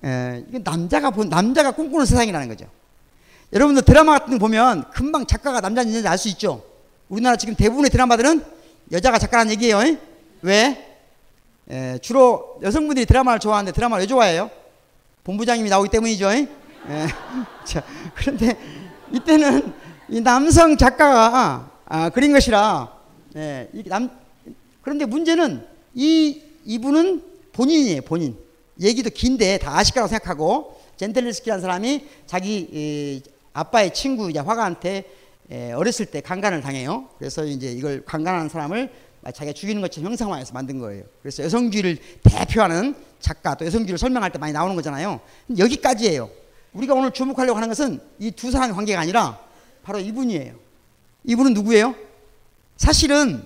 에, 0.04 0.44
이건 0.48 0.62
남자가 0.62 1.10
본 1.10 1.28
남자가 1.28 1.70
꿈꾸는 1.70 2.04
세상이라는 2.06 2.48
거죠. 2.48 2.66
여러분들 3.52 3.82
드라마 3.84 4.18
같은 4.18 4.32
거 4.34 4.38
보면 4.38 4.90
금방 4.90 5.26
작가가 5.26 5.60
남자인지 5.60 6.06
알 6.06 6.18
수 6.18 6.28
있죠. 6.28 6.64
우리나라 7.08 7.36
지금 7.36 7.54
대부분의 7.54 7.90
드라마들은 7.90 8.44
여자가 8.92 9.18
작가라는 9.18 9.52
얘기예요. 9.52 9.80
에? 9.82 9.98
왜? 10.42 10.98
에, 11.70 11.98
주로 11.98 12.58
여성분들이 12.62 13.06
드라마를 13.06 13.40
좋아하는데 13.40 13.72
드라마를 13.72 14.02
왜 14.02 14.06
좋아해요? 14.06 14.50
본부장님이 15.22 15.70
나오기 15.70 15.88
때문이죠. 15.88 16.30
에? 16.32 16.48
자, 17.64 17.82
그런데 18.14 18.58
이때는 19.10 19.72
이 20.10 20.20
남성 20.20 20.76
작가가 20.76 21.70
아, 21.86 22.10
그린 22.10 22.32
것이라 22.32 22.92
예, 23.36 23.70
남, 23.86 24.10
그런데 24.82 25.06
문제는 25.06 25.66
이 25.94 26.42
이분은 26.64 27.22
본인이에요 27.52 28.02
본인. 28.02 28.36
얘기도 28.80 29.10
긴데 29.10 29.58
다 29.58 29.76
아실 29.78 29.94
거라고 29.94 30.08
생각하고 30.08 30.80
젠텔리스키라는 30.96 31.60
사람이 31.62 32.06
자기 32.26 32.68
이, 32.72 33.22
아빠의 33.52 33.94
친구 33.94 34.30
이제 34.30 34.40
화가한테 34.40 35.04
에, 35.50 35.72
어렸을 35.72 36.06
때 36.06 36.20
강간을 36.20 36.60
당해요. 36.62 37.08
그래서 37.18 37.44
이제 37.44 37.70
이걸 37.70 38.04
강간하는 38.04 38.48
사람을 38.48 38.90
자기가 39.32 39.52
죽이는 39.52 39.80
것처럼 39.80 40.10
형상화해서 40.10 40.52
만든 40.52 40.78
거예요. 40.78 41.04
그래서 41.22 41.44
여성주의를 41.44 41.98
대표하는 42.22 42.94
작가 43.20 43.54
또 43.54 43.64
여성주의를 43.64 43.98
설명할 43.98 44.32
때 44.32 44.38
많이 44.38 44.52
나오는 44.52 44.74
거잖아요. 44.74 45.20
여기까지예요. 45.56 46.28
우리가 46.72 46.94
오늘 46.94 47.12
주목하려고 47.12 47.56
하는 47.56 47.68
것은 47.68 48.00
이 48.18 48.32
두 48.32 48.50
사람의 48.50 48.74
관계가 48.74 49.00
아니라 49.00 49.38
바로 49.82 49.98
이분이에요. 50.00 50.54
이분은 51.24 51.54
누구예요? 51.54 51.94
사실은 52.76 53.44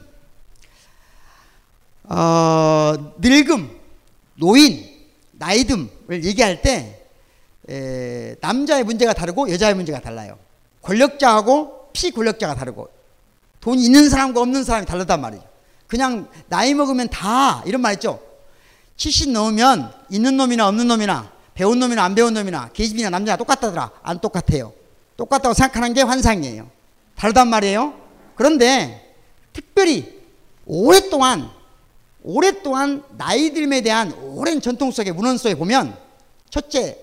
어, 2.08 3.14
늙음, 3.18 3.70
노인, 4.34 4.88
나이듦을 5.38 6.24
얘기할 6.24 6.62
때 6.62 7.06
에, 7.68 8.34
남자의 8.40 8.84
문제가 8.84 9.12
다르고 9.12 9.50
여자의 9.52 9.74
문제가 9.74 10.00
달라요. 10.00 10.38
권력자하고 10.82 11.90
피권력자가 11.92 12.54
다르고 12.54 12.88
돈이 13.60 13.84
있는 13.84 14.08
사람과 14.08 14.40
없는 14.40 14.64
사람이 14.64 14.86
다르단 14.86 15.20
말이죠. 15.20 15.44
그냥 15.86 16.28
나이 16.48 16.74
먹으면 16.74 17.08
다 17.08 17.62
이런 17.66 17.80
말 17.80 17.94
있죠. 17.94 18.20
70 18.96 19.30
넘으면 19.30 19.92
있는 20.10 20.36
놈이나 20.36 20.68
없는 20.68 20.88
놈이나 20.88 21.30
배운 21.54 21.78
놈이나 21.78 22.04
안 22.04 22.14
배운 22.14 22.34
놈이나 22.34 22.70
계집이나 22.72 23.10
남자가 23.10 23.36
똑같다더라. 23.36 23.90
안 24.02 24.20
똑같아요. 24.20 24.72
똑같다고 25.16 25.54
생각하는 25.54 25.92
게 25.92 26.02
환상이에요. 26.02 26.70
다르단 27.16 27.48
말이에요. 27.48 27.94
그런데 28.34 29.14
특별히 29.52 30.20
오랫동안 30.66 31.50
오랫동안 32.30 33.02
나이 33.16 33.54
듦에 33.54 33.82
대한 33.82 34.12
오랜 34.12 34.60
전통 34.60 34.90
속의 34.90 35.14
문헌 35.14 35.38
속에 35.38 35.54
보면 35.54 35.96
첫째 36.50 36.98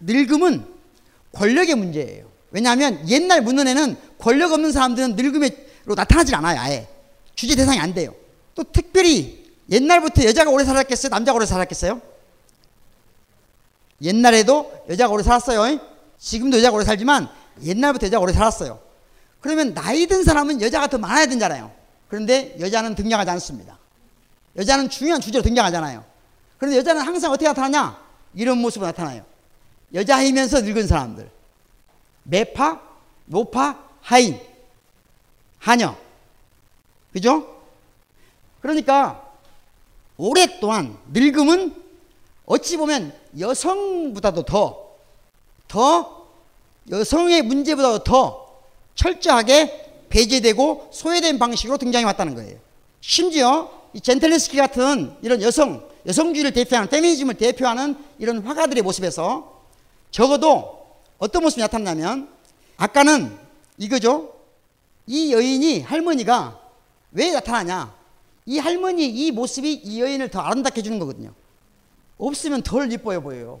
늙음은 0.00 0.64
권력의 1.32 1.74
문제예요. 1.74 2.26
왜냐하면 2.50 3.06
옛날 3.10 3.42
문헌에는 3.42 3.96
권력 4.18 4.52
없는 4.52 4.72
사람들은 4.72 5.16
늙음으로 5.16 5.94
나타나질 5.94 6.34
않아요. 6.36 6.58
아예 6.58 6.88
주제 7.34 7.54
대상이 7.56 7.78
안 7.78 7.92
돼요. 7.92 8.14
또 8.54 8.64
특별히 8.64 9.52
옛날부터 9.70 10.24
여자가 10.24 10.50
오래 10.50 10.64
살았겠어요? 10.64 11.10
남자가 11.10 11.36
오래 11.36 11.44
살았겠어요? 11.44 12.00
옛날에도 14.00 14.72
여자가 14.88 15.12
오래 15.12 15.22
살았어요. 15.22 15.78
지금도 16.18 16.56
여자가 16.56 16.74
오래 16.74 16.86
살지만 16.86 17.28
옛날부터 17.62 18.06
여자가 18.06 18.22
오래 18.22 18.32
살았어요. 18.32 18.80
그러면 19.40 19.74
나이 19.74 20.06
든 20.06 20.24
사람은 20.24 20.62
여자가 20.62 20.86
더 20.86 20.96
많아야 20.96 21.26
되잖아요. 21.26 21.70
그런데 22.08 22.56
여자는 22.58 22.94
등장하지 22.94 23.30
않습니다. 23.32 23.78
여자는 24.58 24.90
중요한 24.90 25.20
주제로 25.20 25.42
등장하잖아요. 25.42 26.04
그런데 26.58 26.78
여자는 26.78 27.00
항상 27.00 27.30
어떻게 27.30 27.46
나타나냐? 27.46 28.02
이런 28.34 28.58
모습으로 28.58 28.86
나타나요. 28.88 29.24
여자이면서 29.94 30.60
늙은 30.62 30.86
사람들. 30.86 31.30
매파, 32.24 32.80
노파, 33.26 33.78
하인, 34.02 34.38
하녀. 35.58 35.96
그죠? 37.12 37.62
그러니까 38.60 39.24
오랫동안 40.16 40.98
늙음은 41.12 41.74
어찌 42.46 42.76
보면 42.76 43.14
여성보다도 43.38 44.42
더, 44.42 44.90
더 45.68 46.26
여성의 46.90 47.42
문제보다도 47.42 48.04
더 48.04 48.48
철저하게 48.94 50.06
배제되고 50.08 50.90
소외된 50.92 51.38
방식으로 51.38 51.78
등장해 51.78 52.04
왔다는 52.04 52.34
거예요. 52.34 52.58
심지어 53.00 53.77
이 53.92 54.00
젠텔레스키 54.00 54.56
같은 54.56 55.12
이런 55.22 55.40
여성, 55.42 55.88
여성주의를 56.06 56.52
대표하는 56.52 56.88
페미니즘을 56.88 57.34
대표하는 57.34 57.96
이런 58.18 58.38
화가들의 58.40 58.82
모습에서 58.82 59.62
적어도 60.10 60.86
어떤 61.18 61.42
모습이 61.42 61.60
나타나냐면 61.60 62.28
아까는 62.76 63.36
이거죠. 63.76 64.34
이 65.06 65.32
여인이 65.32 65.80
할머니가 65.80 66.60
왜 67.12 67.32
나타나냐? 67.32 67.94
이 68.46 68.58
할머니 68.58 69.06
이 69.06 69.30
모습이 69.30 69.72
이 69.72 70.00
여인을 70.00 70.30
더 70.30 70.40
아름답게 70.40 70.78
해주는 70.78 70.98
거거든요. 70.98 71.32
없으면 72.18 72.62
덜 72.62 72.90
예뻐 72.90 73.18
보여요. 73.20 73.60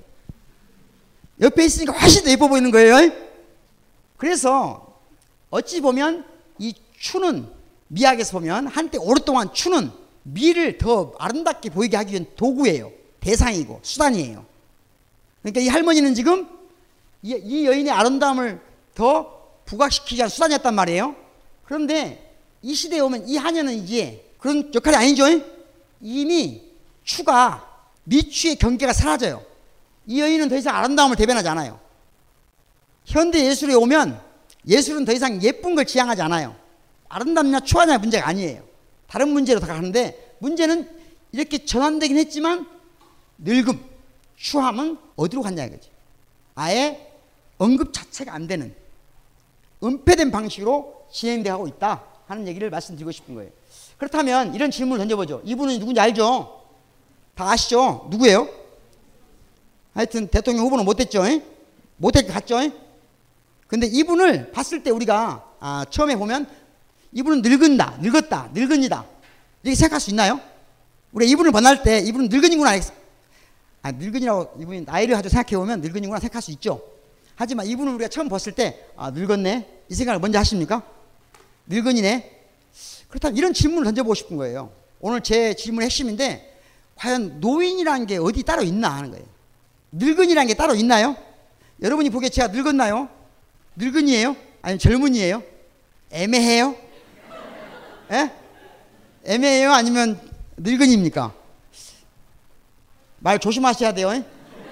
옆에 1.40 1.64
있으니까 1.64 1.92
훨씬 1.92 2.24
더 2.24 2.30
예뻐 2.30 2.48
보이는 2.48 2.70
거예요. 2.70 3.12
그래서 4.16 4.98
어찌 5.50 5.80
보면 5.80 6.24
이 6.58 6.74
추는 6.98 7.48
미학에서 7.88 8.32
보면 8.32 8.66
한때 8.66 8.98
오랫동안 8.98 9.52
추는 9.52 9.90
미를 10.32 10.78
더 10.78 11.12
아름답게 11.18 11.70
보이게 11.70 11.96
하기 11.96 12.12
위한 12.12 12.26
도구예요. 12.36 12.92
대상이고 13.20 13.80
수단이에요. 13.82 14.44
그러니까 15.42 15.60
이 15.60 15.68
할머니는 15.68 16.14
지금 16.14 16.48
이, 17.22 17.30
이 17.30 17.66
여인의 17.66 17.92
아름다움을 17.92 18.60
더 18.94 19.38
부각시키기 19.64 20.16
위한 20.16 20.28
수단이었단 20.28 20.74
말이에요. 20.74 21.14
그런데 21.64 22.34
이 22.62 22.74
시대에 22.74 23.00
오면 23.00 23.28
이 23.28 23.36
하녀는 23.36 23.74
이제 23.74 24.24
그런 24.38 24.72
역할이 24.74 24.96
아니죠. 24.96 25.24
이미 26.00 26.62
추가 27.04 27.66
미추의 28.04 28.56
경계가 28.56 28.92
사라져요. 28.92 29.44
이 30.06 30.20
여인은 30.20 30.48
더 30.48 30.56
이상 30.56 30.74
아름다움을 30.76 31.16
대변하지 31.16 31.48
않아요. 31.48 31.78
현대 33.04 33.44
예술에 33.44 33.74
오면 33.74 34.20
예술은 34.66 35.04
더 35.04 35.12
이상 35.12 35.42
예쁜 35.42 35.74
걸 35.74 35.84
지향하지 35.84 36.22
않아요. 36.22 36.56
아름답냐 37.08 37.60
추하냐 37.60 37.98
문제가 37.98 38.28
아니에요. 38.28 38.67
다른 39.08 39.30
문제로 39.30 39.58
다가가는데 39.58 40.36
문제는 40.38 40.88
이렇게 41.32 41.64
전환되긴 41.64 42.16
했지만 42.18 42.66
늙음, 43.38 43.84
추함은 44.36 44.98
어디로 45.16 45.42
갔냐 45.42 45.64
이거지. 45.64 45.90
아예 46.54 47.12
언급 47.58 47.92
자체가 47.92 48.32
안 48.32 48.46
되는 48.46 48.74
은폐된 49.82 50.30
방식으로 50.30 51.06
진행되고 51.10 51.66
있다 51.68 52.04
하는 52.26 52.46
얘기를 52.46 52.70
말씀드리고 52.70 53.10
싶은 53.10 53.34
거예요. 53.34 53.50
그렇다면 53.96 54.54
이런 54.54 54.70
질문을 54.70 54.98
던져보죠. 54.98 55.42
이분은 55.44 55.78
누군지 55.78 56.00
알죠? 56.00 56.62
다 57.34 57.50
아시죠? 57.50 58.06
누구예요? 58.10 58.48
하여튼 59.94 60.28
대통령 60.28 60.66
후보는 60.66 60.84
못했죠. 60.84 61.22
못했게 61.96 62.32
갔죠. 62.32 62.58
근데 63.66 63.86
이분을 63.86 64.52
봤을 64.52 64.82
때 64.82 64.90
우리가 64.90 65.44
아, 65.60 65.84
처음에 65.90 66.16
보면 66.16 66.48
이분은 67.12 67.42
늙은다, 67.42 67.98
늙었다, 68.00 68.50
늙은이다 68.52 69.04
이렇게 69.62 69.74
생각할 69.74 70.00
수 70.00 70.10
있나요? 70.10 70.40
우리 71.12 71.28
이분을 71.30 71.50
만날 71.52 71.82
때 71.82 71.98
이분은 72.00 72.28
늙은이구나. 72.28 72.70
아, 73.82 73.92
늙은이라고 73.92 74.60
이분이 74.60 74.82
나이를 74.82 75.14
가지고 75.14 75.30
생각해 75.30 75.56
보면 75.56 75.80
늙은이구나 75.80 76.20
생각할 76.20 76.42
수 76.42 76.50
있죠. 76.52 76.82
하지만 77.34 77.66
이분을 77.66 77.94
우리가 77.94 78.08
처음 78.08 78.28
봤을 78.28 78.52
때 78.52 78.86
아, 78.96 79.10
늙었네 79.10 79.84
이 79.88 79.94
생각을 79.94 80.20
먼저 80.20 80.38
하십니까? 80.38 80.82
늙은이네. 81.66 82.38
그렇다면 83.08 83.36
이런 83.36 83.52
질문을 83.54 83.84
던져보고 83.84 84.14
싶은 84.14 84.36
거예요. 84.36 84.70
오늘 85.00 85.22
제 85.22 85.54
질문의 85.54 85.86
핵심인데 85.86 86.58
과연 86.96 87.40
노인이라는 87.40 88.06
게 88.06 88.16
어디 88.18 88.42
따로 88.42 88.62
있나 88.62 88.90
하는 88.90 89.10
거예요. 89.12 89.24
늙은이라는 89.92 90.48
게 90.48 90.54
따로 90.54 90.74
있나요? 90.74 91.16
여러분이 91.80 92.10
보기에 92.10 92.28
제가 92.28 92.48
늙었나요? 92.48 93.08
늙은이에요? 93.76 94.36
아니면 94.60 94.78
젊은이에요? 94.78 95.42
애매해요? 96.10 96.74
예? 98.10 98.30
애매해요? 99.24 99.72
아니면 99.72 100.20
늙은입니까? 100.56 101.34
말 103.18 103.38
조심하셔야 103.38 103.92
돼요. 103.92 104.24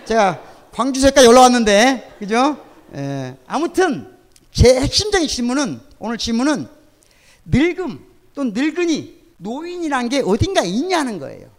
제가 0.04 0.40
광주세까지 0.72 1.26
올라왔는데, 1.26 2.16
그죠? 2.18 2.64
예. 2.94 3.36
아무튼, 3.46 4.16
제 4.52 4.80
핵심적인 4.80 5.28
질문은, 5.28 5.80
오늘 5.98 6.16
질문은 6.18 6.68
늙음 7.44 8.04
또는 8.34 8.52
늙은이, 8.54 9.16
노인이란 9.38 10.08
게 10.08 10.22
어딘가 10.24 10.62
있냐는 10.62 11.18
거예요. 11.18 11.50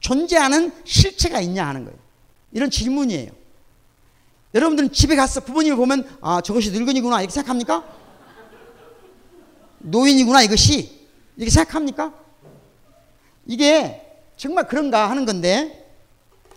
존재하는 0.00 0.72
실체가 0.84 1.40
있냐 1.40 1.66
하는 1.66 1.84
거예요. 1.84 1.98
이런 2.52 2.70
질문이에요. 2.70 3.30
여러분들은 4.54 4.92
집에 4.92 5.16
가서 5.16 5.40
부모님을 5.40 5.76
보면 5.76 6.18
아 6.20 6.40
저것이 6.40 6.70
늙은이구나 6.70 7.20
이렇게 7.20 7.32
생각합니까? 7.32 7.84
노인이구나 9.78 10.42
이것이 10.42 11.06
이렇게 11.36 11.50
생각합니까? 11.50 12.12
이게 13.46 14.02
정말 14.36 14.66
그런가 14.66 15.10
하는 15.10 15.24
건데 15.24 15.86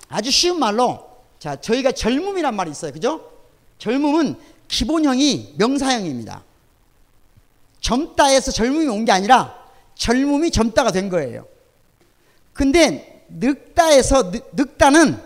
아주 0.07 0.31
쉬운 0.31 0.59
말로 0.59 1.07
자 1.39 1.55
저희가 1.55 1.91
젊음이란 1.91 2.55
말이 2.55 2.71
있어요 2.71 2.91
그죠? 2.91 3.31
젊음은 3.77 4.35
기본형이 4.67 5.55
명사형입니다 5.57 6.43
젊다에서 7.79 8.51
젊음이 8.51 8.87
온 8.87 9.05
게 9.05 9.11
아니라 9.11 9.57
젊음이 9.95 10.51
젊다가 10.51 10.91
된 10.91 11.09
거예요 11.09 11.47
근데 12.53 13.25
늙다에서 13.29 14.31
늙, 14.31 14.49
늙다는 14.53 15.21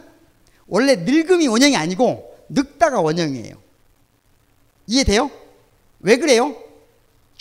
원래 0.67 0.95
늙음이 0.95 1.47
원형이 1.47 1.75
아니고 1.75 2.32
늙다가 2.49 3.01
원형이에요. 3.01 3.56
이해돼요? 4.88 5.32
왜 5.99 6.17
그래요? 6.17 6.56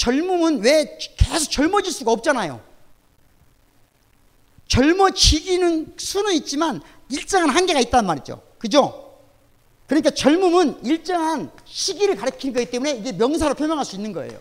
젊음은 0.02 0.62
왜 0.62 0.98
계속 1.16 1.48
젊어질 1.48 1.92
수가 1.92 2.10
없잖아요. 2.10 2.60
젊어지기는 4.66 5.94
수는 5.96 6.32
있지만 6.34 6.82
일정한 7.08 7.50
한계가 7.50 7.78
있단 7.78 8.04
말이죠. 8.04 8.42
그죠? 8.58 9.16
그러니까 9.86 10.10
젊음은 10.10 10.84
일정한 10.84 11.52
시기를 11.64 12.16
가리키는 12.16 12.52
거기 12.52 12.66
때문에 12.68 12.96
이게 12.96 13.12
명사로 13.12 13.54
표명할 13.54 13.84
수 13.84 13.94
있는 13.94 14.12
거예요. 14.12 14.40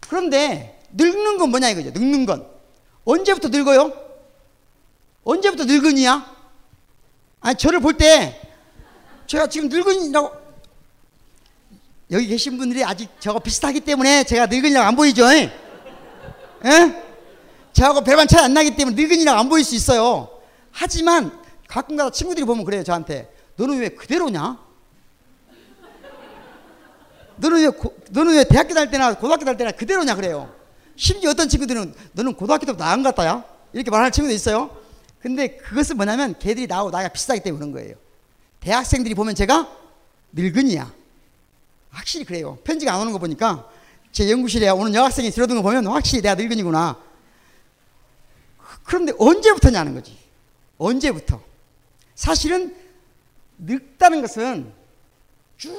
그런데 0.00 0.82
늙는 0.94 1.38
건 1.38 1.50
뭐냐 1.50 1.68
이거죠. 1.70 1.90
늙는 1.90 2.26
건. 2.26 2.48
언제부터 3.04 3.48
늙어요? 3.50 3.92
언제부터 5.22 5.64
늙은이야? 5.64 6.36
아니, 7.40 7.56
저를 7.56 7.78
볼 7.78 7.96
때 7.96 8.40
제가 9.28 9.46
지금 9.46 9.68
늙은이라고 9.68 10.45
여기 12.10 12.26
계신 12.28 12.56
분들이 12.56 12.84
아직 12.84 13.08
저거 13.18 13.38
비슷하기 13.38 13.80
때문에 13.80 14.24
제가 14.24 14.46
늙은이라고 14.46 14.86
안 14.86 14.94
보이죠? 14.94 15.24
예? 15.32 15.52
저하고 17.72 18.02
별반 18.02 18.28
차이 18.28 18.44
안 18.44 18.54
나기 18.54 18.76
때문에 18.76 18.96
늙은이라고 18.96 19.38
안 19.38 19.48
보일 19.48 19.64
수 19.64 19.74
있어요. 19.74 20.28
하지만 20.70 21.32
가끔가다 21.68 22.10
친구들이 22.10 22.46
보면 22.46 22.64
그래요, 22.64 22.84
저한테. 22.84 23.32
너는 23.56 23.78
왜 23.78 23.88
그대로냐? 23.88 24.58
너는 27.36 27.62
왜, 27.62 27.68
고, 27.68 27.94
너는 28.10 28.34
왜 28.34 28.44
대학교 28.44 28.72
다닐 28.72 28.90
때나 28.90 29.14
고등학교 29.14 29.44
다닐 29.44 29.58
때나 29.58 29.72
그대로냐 29.72 30.14
그래요. 30.14 30.54
심지어 30.94 31.30
어떤 31.30 31.48
친구들은 31.48 31.94
너는 32.12 32.34
고등학교 32.34 32.64
때부터 32.64 32.84
나은 32.84 33.02
것 33.02 33.14
같다야? 33.14 33.44
이렇게 33.72 33.90
말하는 33.90 34.12
친구도 34.12 34.32
있어요. 34.32 34.74
근데 35.20 35.56
그것은 35.56 35.96
뭐냐면 35.96 36.34
걔들이 36.38 36.66
나하고 36.66 36.90
나이가 36.90 37.08
비슷하기 37.08 37.40
때문에 37.40 37.58
그런 37.58 37.72
거예요. 37.72 37.96
대학생들이 38.60 39.14
보면 39.14 39.34
제가 39.34 39.68
늙은이야. 40.32 40.92
확실히 41.96 42.26
그래요. 42.26 42.58
편지가 42.62 42.92
안 42.92 43.00
오는 43.00 43.12
거 43.12 43.18
보니까 43.18 43.68
제 44.12 44.30
연구실에 44.30 44.68
오는 44.68 44.94
여학생이 44.94 45.30
들어둔 45.30 45.56
거 45.56 45.62
보면 45.62 45.86
확실히 45.86 46.22
내가 46.22 46.34
늙은이구나. 46.34 47.00
그런데 48.84 49.12
언제부터냐는 49.18 49.94
거지. 49.94 50.16
언제부터. 50.76 51.40
사실은 52.14 52.76
늙다는 53.58 54.20
것은 54.20 54.72
쭉 55.56 55.74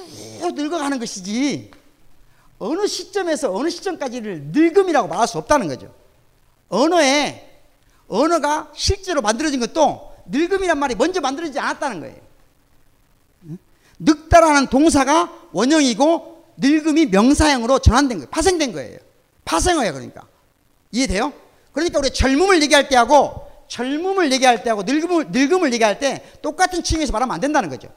늙어가는 0.56 0.98
것이지 0.98 1.70
어느 2.58 2.88
시점에서 2.88 3.54
어느 3.54 3.70
시점까지를 3.70 4.46
늙음이라고 4.46 5.08
말할 5.08 5.28
수 5.28 5.38
없다는 5.38 5.68
거죠. 5.68 5.94
언어에 6.70 7.62
언어가 8.08 8.72
실제로 8.76 9.22
만들어진 9.22 9.60
것도 9.60 10.16
늙음이란 10.26 10.80
말이 10.80 10.96
먼저 10.96 11.22
만들어지지 11.22 11.60
않았다는 11.60 12.00
거예요. 12.00 12.27
늙다라는 14.00 14.68
동사가 14.68 15.32
원형이고 15.52 16.54
늙음이 16.58 17.08
명사형으로 17.08 17.80
전환된 17.80 18.18
거예요. 18.18 18.30
파생된 18.30 18.74
거예요. 18.74 19.00
파생어예요, 19.46 19.94
그러니까. 19.94 20.24
이해돼요? 20.92 21.34
그러니까 21.72 22.00
우리 22.00 22.12
젊음을 22.12 22.62
얘기할 22.64 22.90
때하고 22.90 23.48
젊음을 23.68 24.32
얘기할 24.32 24.64
때하고 24.64 24.84
늙음을, 24.84 25.28
늙음을 25.32 25.74
얘기할 25.74 26.00
때 26.00 26.24
똑같은 26.42 26.84
층에서 26.84 27.12
말하면 27.12 27.34
안 27.34 27.42
된다는 27.42 27.70
거죠. 27.70 27.90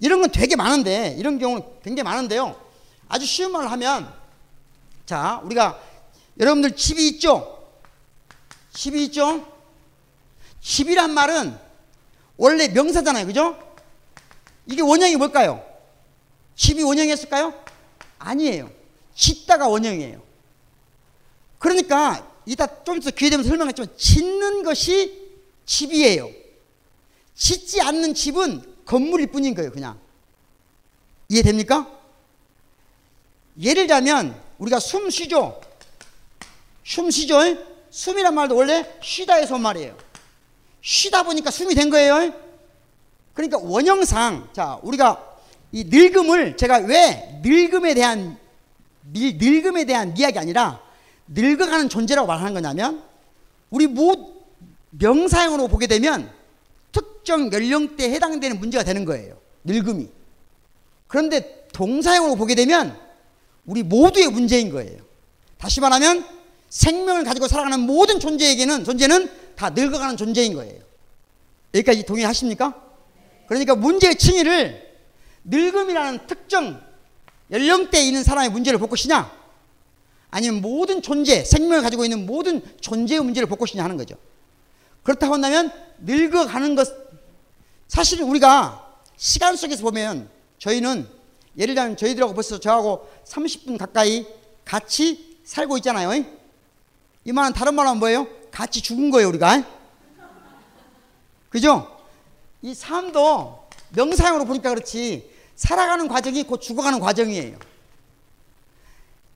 이런 0.00 0.20
건 0.20 0.30
되게 0.30 0.56
많은데, 0.56 1.14
이런 1.18 1.38
경우는 1.38 1.64
굉장히 1.82 2.04
많은데요. 2.04 2.60
아주 3.08 3.24
쉬운 3.24 3.52
말을 3.52 3.70
하면, 3.70 4.12
자, 5.06 5.40
우리가 5.44 5.78
여러분들 6.38 6.74
집이 6.74 7.06
있죠? 7.10 7.64
집이 8.72 9.04
있죠? 9.04 9.46
집이란 10.60 11.12
말은 11.12 11.56
원래 12.36 12.68
명사잖아요. 12.68 13.26
그죠? 13.26 13.56
이게 14.66 14.82
원형이 14.82 15.16
뭘까요? 15.16 15.64
집이 16.56 16.82
원형이었을까요? 16.82 17.52
아니에요. 18.18 18.70
짓다가 19.14 19.68
원형이에요. 19.68 20.22
그러니까 21.58 22.30
이따 22.46 22.66
좀더 22.84 23.10
기회 23.10 23.30
되면 23.30 23.44
설명했지만 23.44 23.96
짓는 23.96 24.62
것이 24.62 25.24
집이에요. 25.66 26.30
짓지 27.34 27.80
않는 27.80 28.14
집은 28.14 28.84
건물일 28.84 29.28
뿐인 29.28 29.54
거예요, 29.54 29.72
그냥. 29.72 29.98
이해됩니까? 31.28 31.90
예를 33.60 33.84
들자면 33.84 34.40
우리가 34.58 34.78
숨 34.78 35.10
쉬죠. 35.10 35.60
숨 36.84 37.10
쉬죠. 37.10 37.40
숨이란 37.90 38.34
말도 38.34 38.56
원래 38.56 38.98
쉬다에서 39.02 39.54
온 39.54 39.62
말이에요. 39.62 39.96
쉬다 40.82 41.22
보니까 41.22 41.50
숨이 41.50 41.74
된 41.74 41.88
거예요. 41.88 42.43
그러니까 43.34 43.58
원형상 43.58 44.48
자 44.52 44.78
우리가 44.82 45.36
이 45.72 45.84
늙음을 45.84 46.56
제가 46.56 46.78
왜 46.78 47.40
늙음에 47.42 47.94
대한 47.94 48.38
늙, 49.12 49.36
늙음에 49.36 49.84
대한 49.84 50.16
이야기 50.16 50.38
아니라 50.38 50.80
늙어가는 51.28 51.88
존재라고 51.88 52.26
말하는 52.26 52.54
거냐면 52.54 53.02
우리 53.70 53.86
모 53.86 54.44
명사형으로 54.90 55.68
보게 55.68 55.86
되면 55.86 56.30
특정 56.92 57.52
연령대에 57.52 58.10
해당되는 58.12 58.60
문제가 58.60 58.84
되는 58.84 59.04
거예요. 59.04 59.36
늙음이. 59.64 60.08
그런데 61.08 61.66
동사형으로 61.72 62.36
보게 62.36 62.54
되면 62.54 62.96
우리 63.66 63.82
모두의 63.82 64.28
문제인 64.28 64.70
거예요. 64.70 64.98
다시 65.58 65.80
말하면 65.80 66.24
생명을 66.68 67.24
가지고 67.24 67.48
살아가는 67.48 67.80
모든 67.80 68.20
존재에게는 68.20 68.84
존재는 68.84 69.30
다 69.56 69.70
늙어가는 69.70 70.16
존재인 70.16 70.54
거예요. 70.54 70.80
여기까지 71.74 72.04
동의하십니까? 72.04 72.83
그러니까 73.46 73.74
문제의 73.74 74.16
층위를 74.16 74.96
늙음이라는 75.44 76.26
특정 76.26 76.80
연령대에 77.50 78.02
있는 78.02 78.24
사람의 78.24 78.50
문제를 78.50 78.78
볼 78.78 78.88
것이냐 78.88 79.30
아니면 80.30 80.60
모든 80.62 81.02
존재, 81.02 81.44
생명을 81.44 81.82
가지고 81.82 82.04
있는 82.04 82.26
모든 82.26 82.62
존재의 82.80 83.20
문제를 83.20 83.48
볼 83.48 83.58
것이냐 83.58 83.84
하는 83.84 83.96
거죠. 83.96 84.16
그렇다고 85.02 85.34
한다면 85.34 85.70
늙어가는 85.98 86.74
것 86.74 86.88
사실 87.86 88.22
우리가 88.22 88.84
시간 89.16 89.54
속에서 89.56 89.82
보면 89.82 90.28
저희는 90.58 91.06
예를 91.56 91.74
들면 91.74 91.96
저희들하고 91.96 92.34
벌써 92.34 92.58
저하고 92.58 93.08
30분 93.26 93.78
가까이 93.78 94.26
같이 94.64 95.38
살고 95.44 95.76
있잖아요. 95.78 96.24
이 97.24 97.32
말은 97.32 97.52
다른 97.52 97.74
말은 97.74 97.98
뭐예요? 97.98 98.26
같이 98.50 98.80
죽은 98.80 99.10
거예요, 99.10 99.28
우리가. 99.28 99.64
그죠? 101.48 101.93
이 102.64 102.74
삶도 102.74 103.68
명사형으로 103.90 104.46
보니까 104.46 104.70
그렇지 104.70 105.30
살아가는 105.54 106.08
과정이 106.08 106.44
곧 106.44 106.62
죽어가는 106.62 106.98
과정이에요. 106.98 107.58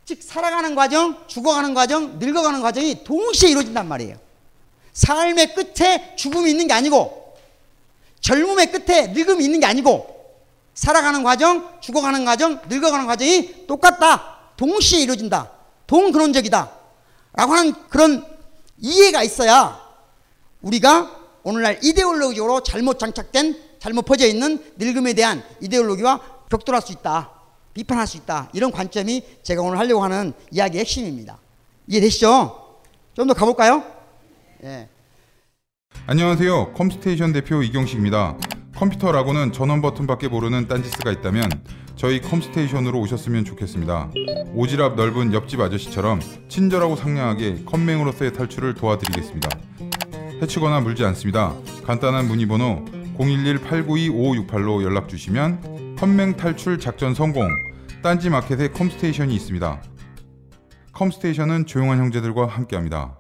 즉 0.07 0.23
살아가는 0.23 0.75
과정, 0.75 1.27
죽어가는 1.27 1.75
과정, 1.75 2.19
늙어가는 2.19 2.63
과정이 2.63 3.05
동시에 3.05 3.51
이루어진단 3.51 3.87
말이에요. 3.87 4.17
삶의 4.95 5.55
끝에 5.55 6.17
죽음이 6.17 6.51
있는 6.51 6.69
게 6.69 6.73
아니고 6.73 7.37
젊음의 8.21 8.73
끝에 8.73 9.09
늙음이 9.09 9.45
있는 9.45 9.61
게 9.61 9.67
아니고 9.67 10.39
살아가는 10.73 11.23
과정, 11.23 11.79
죽어가는 11.83 12.25
과정, 12.25 12.63
늙어가는 12.67 13.07
과정이 13.07 13.67
똑같다. 13.67 14.39
동시에 14.57 15.01
이루어진다. 15.01 15.51
동근원적이다. 15.87 16.73
라고 17.35 17.53
하는 17.53 17.75
그런 17.91 18.25
이해가 18.79 19.23
있어야 19.23 19.79
우리가 20.63 21.18
오늘날 21.49 21.79
이데올로기적으로 21.83 22.63
잘못 22.63 22.99
장착된 22.99 23.57
잘못 23.79 24.03
퍼져 24.03 24.27
있는 24.27 24.63
늙음에 24.77 25.15
대한 25.15 25.43
이데올로기와 25.63 26.21
격돌할 26.51 26.83
수 26.83 26.93
있다. 26.93 27.31
비판할 27.73 28.07
수 28.07 28.19
있다. 28.19 28.51
이런 28.53 28.71
관점이 28.71 29.23
제가 29.43 29.63
오늘 29.63 29.79
하려고 29.79 30.03
하는 30.05 30.35
이야기의 30.51 30.81
핵심입니다. 30.81 31.39
이해되시죠? 31.87 32.83
좀 33.15 33.27
더 33.27 33.33
가볼까요? 33.33 33.83
예. 34.65 34.91
안녕하세요. 36.07 36.75
컴스테이션 36.75 37.33
대표 37.33 37.63
이경식입니다. 37.63 38.37
컴퓨터라고는 38.77 39.53
전원 39.53 39.81
버튼밖에 39.81 40.29
모르는 40.29 40.69
딴지스가 40.69 41.11
있다면 41.13 41.49
저희 41.97 42.21
컴스테이션으로 42.21 43.01
오셨으면 43.01 43.47
좋겠습니다. 43.47 44.11
오지랖 44.55 44.97
넓은 44.97 45.33
옆집 45.33 45.61
아저씨처럼 45.61 46.21
친절하고 46.51 46.95
상냥하게 46.95 47.65
컴맹으로서의 47.65 48.35
탈출을 48.35 48.75
도와드리겠습니다. 48.75 49.68
해치거나 50.41 50.81
물지 50.81 51.05
않습니다. 51.05 51.53
간단한 51.85 52.29
문의번호 52.29 52.85
011-892-5568로 53.19 54.85
연락 54.85 55.09
주시면 55.09 55.97
컴맹 55.97 56.37
탈출 56.37 56.79
작전 56.79 57.13
성공 57.13 57.49
딴지 58.03 58.31
마켓에 58.31 58.69
컴스테이션이 58.69 59.35
있습니다. 59.35 59.83
컴스테이션은 60.93 61.67
조용한 61.67 61.99
형제들과 61.99 62.47
함께합니다. 62.47 63.19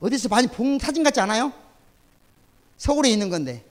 어디서 0.00 0.28
많이 0.28 0.46
본 0.46 0.78
사진 0.78 1.02
같지 1.02 1.20
않아요? 1.20 1.52
서울에 2.76 3.08
있는 3.08 3.30
건데. 3.30 3.64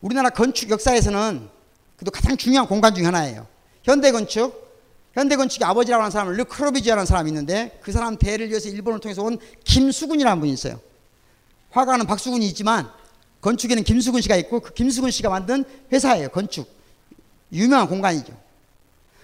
우리나라 0.00 0.30
건축 0.30 0.70
역사에서는 0.70 1.48
그래도 1.96 2.10
가장 2.10 2.36
중요한 2.36 2.66
공간 2.66 2.94
중에 2.94 3.04
하나예요. 3.04 3.46
현대 3.84 4.10
건축. 4.10 4.65
현대 5.16 5.34
건축의 5.34 5.66
아버지라고 5.66 6.02
하는 6.02 6.10
사람은 6.10 6.34
르크로비지아라는 6.34 7.06
사람이 7.06 7.30
있는데 7.30 7.80
그 7.82 7.90
사람 7.90 8.18
대를 8.18 8.52
이어서 8.52 8.68
일본을 8.68 9.00
통해서 9.00 9.22
온 9.22 9.38
김수근이라는 9.64 10.40
분이 10.40 10.52
있어요. 10.52 10.78
화가는 11.70 12.06
박수근이 12.06 12.46
있지만 12.48 12.90
건축에는 13.40 13.82
김수근 13.82 14.20
씨가 14.20 14.36
있고 14.36 14.60
그 14.60 14.74
김수근 14.74 15.10
씨가 15.10 15.30
만든 15.30 15.64
회사예요. 15.90 16.28
건축. 16.28 16.68
유명한 17.50 17.88
공간이죠. 17.88 18.38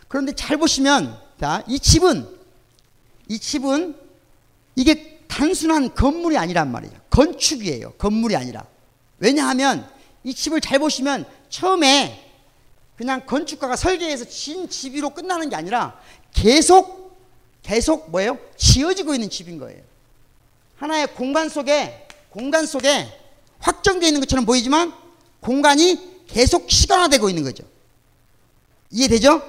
그런데 0.09 0.35
잘 0.35 0.57
보시면 0.57 1.19
자, 1.39 1.63
이 1.69 1.79
집은 1.79 2.27
이 3.29 3.39
집은 3.39 3.95
이게 4.77 5.19
단순한 5.29 5.95
건물이 5.95 6.39
아니란 6.39 6.73
말이에요. 6.73 6.95
건축이에요. 7.11 7.93
건물이 7.99 8.35
아니라. 8.35 8.65
왜냐하면 9.19 9.87
이 10.25 10.33
집을 10.33 10.63
잘 10.63 10.79
보시면 10.79 11.27
처음에 11.51 12.22
그냥 13.03 13.27
건축가가 13.27 13.75
설계해서 13.75 14.27
진 14.27 14.69
집으로 14.69 15.11
끝나는 15.11 15.49
게 15.49 15.57
아니라 15.57 16.01
계속 16.33 17.19
계속 17.61 18.13
뭐예요? 18.13 18.39
지어지고 18.57 19.13
있는 19.15 19.29
집인 19.29 19.59
거예요. 19.59 19.83
하나의 20.77 21.13
공간 21.17 21.49
속에 21.49 22.07
공간 22.31 22.65
속에 22.65 23.09
확정되어 23.59 24.07
있는 24.07 24.21
것처럼 24.21 24.47
보이지만 24.47 24.95
공간이 25.41 26.27
계속 26.29 26.71
시간화되고 26.71 27.29
있는 27.29 27.43
거죠. 27.43 27.65
이해되죠? 28.93 29.43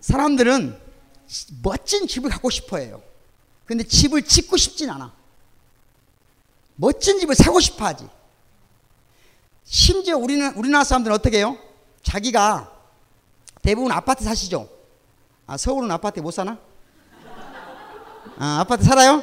사람들은 0.00 0.78
멋진 1.62 2.06
집을 2.06 2.28
갖고 2.28 2.50
싶어 2.50 2.76
해요. 2.76 3.02
근데 3.64 3.82
집을 3.82 4.20
짓고 4.20 4.58
싶진 4.58 4.90
않아. 4.90 5.14
멋진 6.76 7.18
집을 7.20 7.34
사고 7.34 7.58
싶어 7.58 7.86
하지. 7.86 8.06
심지어 9.64 10.16
우리는, 10.16 10.54
우리나라 10.54 10.84
사람들은 10.84 11.14
어떻게 11.14 11.38
해요? 11.38 11.56
자기가 12.02 12.70
대부분 13.62 13.90
아파트 13.92 14.24
사시죠? 14.24 14.68
아, 15.46 15.56
서울은 15.56 15.90
아파트에 15.90 16.22
못 16.22 16.30
사나? 16.30 16.58
아, 18.38 18.60
아파트 18.60 18.84
살아요? 18.84 19.22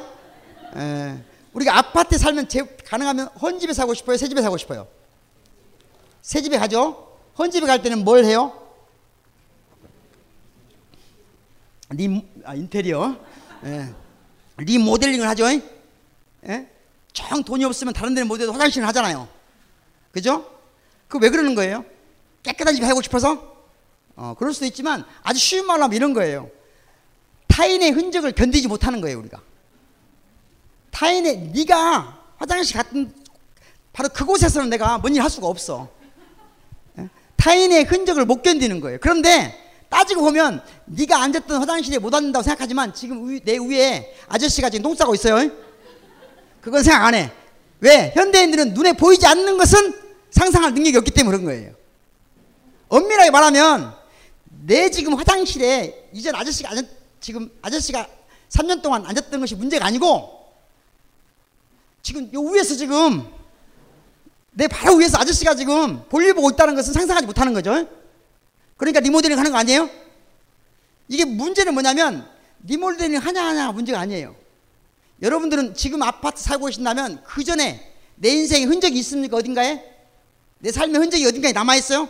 에, 0.76 1.22
우리가 1.52 1.76
아파트에 1.78 2.18
살면 2.18 2.48
제, 2.48 2.64
가능하면 2.84 3.28
헌집에 3.40 3.72
사고 3.72 3.94
싶어요? 3.94 4.16
새 4.16 4.28
집에 4.28 4.42
사고 4.42 4.56
싶어요? 4.56 4.88
새 6.22 6.40
집에 6.40 6.58
가죠? 6.58 7.18
헌집에 7.38 7.66
갈 7.66 7.82
때는 7.82 8.04
뭘 8.04 8.24
해요? 8.24 8.58
리, 11.90 12.26
아, 12.44 12.54
인테리어. 12.54 13.16
예. 13.64 13.94
리모델링을 14.56 15.28
하죠. 15.28 15.44
예? 15.46 16.70
정 17.12 17.42
돈이 17.42 17.64
없으면 17.64 17.92
다른 17.92 18.14
데는 18.14 18.28
못 18.28 18.40
해도 18.40 18.52
화장실을 18.52 18.86
하잖아요. 18.88 19.28
그죠? 20.12 20.46
그 21.08 21.18
왜 21.18 21.28
그러는 21.30 21.54
거예요? 21.54 21.84
깨끗한 22.42 22.74
집 22.74 22.84
하고 22.84 23.02
싶어서? 23.02 23.52
어, 24.16 24.34
그럴 24.38 24.52
수도 24.54 24.66
있지만 24.66 25.04
아주 25.22 25.38
쉬운 25.38 25.66
말로 25.66 25.84
하면 25.84 25.96
이런 25.96 26.12
거예요. 26.14 26.48
타인의 27.48 27.90
흔적을 27.90 28.32
견디지 28.32 28.68
못하는 28.68 29.00
거예요, 29.00 29.18
우리가. 29.18 29.40
타인의 30.90 31.52
네가 31.54 32.18
화장실 32.38 32.76
같은 32.76 33.12
바로 33.92 34.08
그곳에서는 34.08 34.70
내가 34.70 34.98
뭔 34.98 35.14
일 35.14 35.20
할 35.22 35.28
수가 35.30 35.46
없어. 35.46 35.88
예? 36.98 37.08
타인의 37.36 37.84
흔적을 37.84 38.24
못 38.24 38.42
견디는 38.42 38.80
거예요. 38.80 38.98
그런데 39.00 39.58
따지고 39.90 40.22
보면 40.22 40.62
네가 40.86 41.22
앉았던 41.22 41.58
화장실에 41.60 41.98
못 41.98 42.14
앉는다고 42.14 42.42
생각하지만 42.42 42.94
지금 42.94 43.38
내 43.44 43.58
위에 43.58 44.14
아저씨가 44.28 44.70
지금 44.70 44.82
똥 44.84 44.94
싸고 44.94 45.14
있어요. 45.14 45.50
그건 46.62 46.82
생각 46.82 47.04
안 47.04 47.14
해. 47.14 47.30
왜? 47.80 48.12
현대인들은 48.14 48.72
눈에 48.74 48.92
보이지 48.94 49.26
않는 49.26 49.58
것은 49.58 50.01
상상할 50.32 50.74
능력이 50.74 50.96
없기 50.96 51.10
때문에 51.12 51.36
그런 51.36 51.44
거예요. 51.46 51.74
엄밀하게 52.88 53.30
말하면 53.30 53.94
내 54.64 54.90
지금 54.90 55.14
화장실에 55.14 56.08
이전 56.12 56.34
아저씨가 56.34 56.70
앉았, 56.70 56.84
지금 57.20 57.50
아저씨가 57.62 58.06
3년 58.48 58.82
동안 58.82 59.06
앉았던 59.06 59.40
것이 59.40 59.54
문제가 59.54 59.86
아니고 59.86 60.42
지금 62.02 62.30
요 62.34 62.42
위에서 62.42 62.74
지금 62.74 63.26
내 64.50 64.68
바로 64.68 64.96
위에서 64.96 65.18
아저씨가 65.18 65.54
지금 65.54 66.04
볼일 66.08 66.34
보고 66.34 66.50
있다는 66.50 66.74
것은 66.74 66.92
상상하지 66.92 67.26
못하는 67.26 67.54
거죠. 67.54 67.86
그러니까 68.76 69.00
리모델링 69.00 69.38
하는 69.38 69.52
거 69.52 69.58
아니에요? 69.58 69.88
이게 71.08 71.24
문제는 71.24 71.72
뭐냐면 71.72 72.28
리모델링 72.64 73.18
하냐 73.18 73.44
하냐가 73.44 73.72
문제가 73.72 74.00
아니에요. 74.00 74.34
여러분들은 75.22 75.74
지금 75.74 76.02
아파트 76.02 76.42
살고 76.42 76.66
계신다면 76.66 77.22
그 77.24 77.44
전에 77.44 77.92
내 78.16 78.30
인생에 78.30 78.64
흔적이 78.64 78.98
있습니까? 78.98 79.36
어딘가에? 79.36 79.91
내 80.62 80.70
삶의 80.70 81.00
흔적이 81.00 81.26
어딘가에 81.26 81.50
남아있어요? 81.52 82.08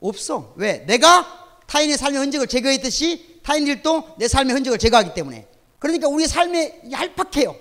없어. 0.00 0.52
왜? 0.56 0.78
내가 0.80 1.62
타인의 1.68 1.96
삶의 1.96 2.18
흔적을 2.20 2.48
제거했듯이 2.48 3.38
타인들도 3.44 4.16
내 4.18 4.26
삶의 4.26 4.52
흔적을 4.52 4.78
제거하기 4.78 5.14
때문에. 5.14 5.46
그러니까 5.78 6.08
우리 6.08 6.26
삶에 6.26 6.82
얄팍해요. 6.90 7.54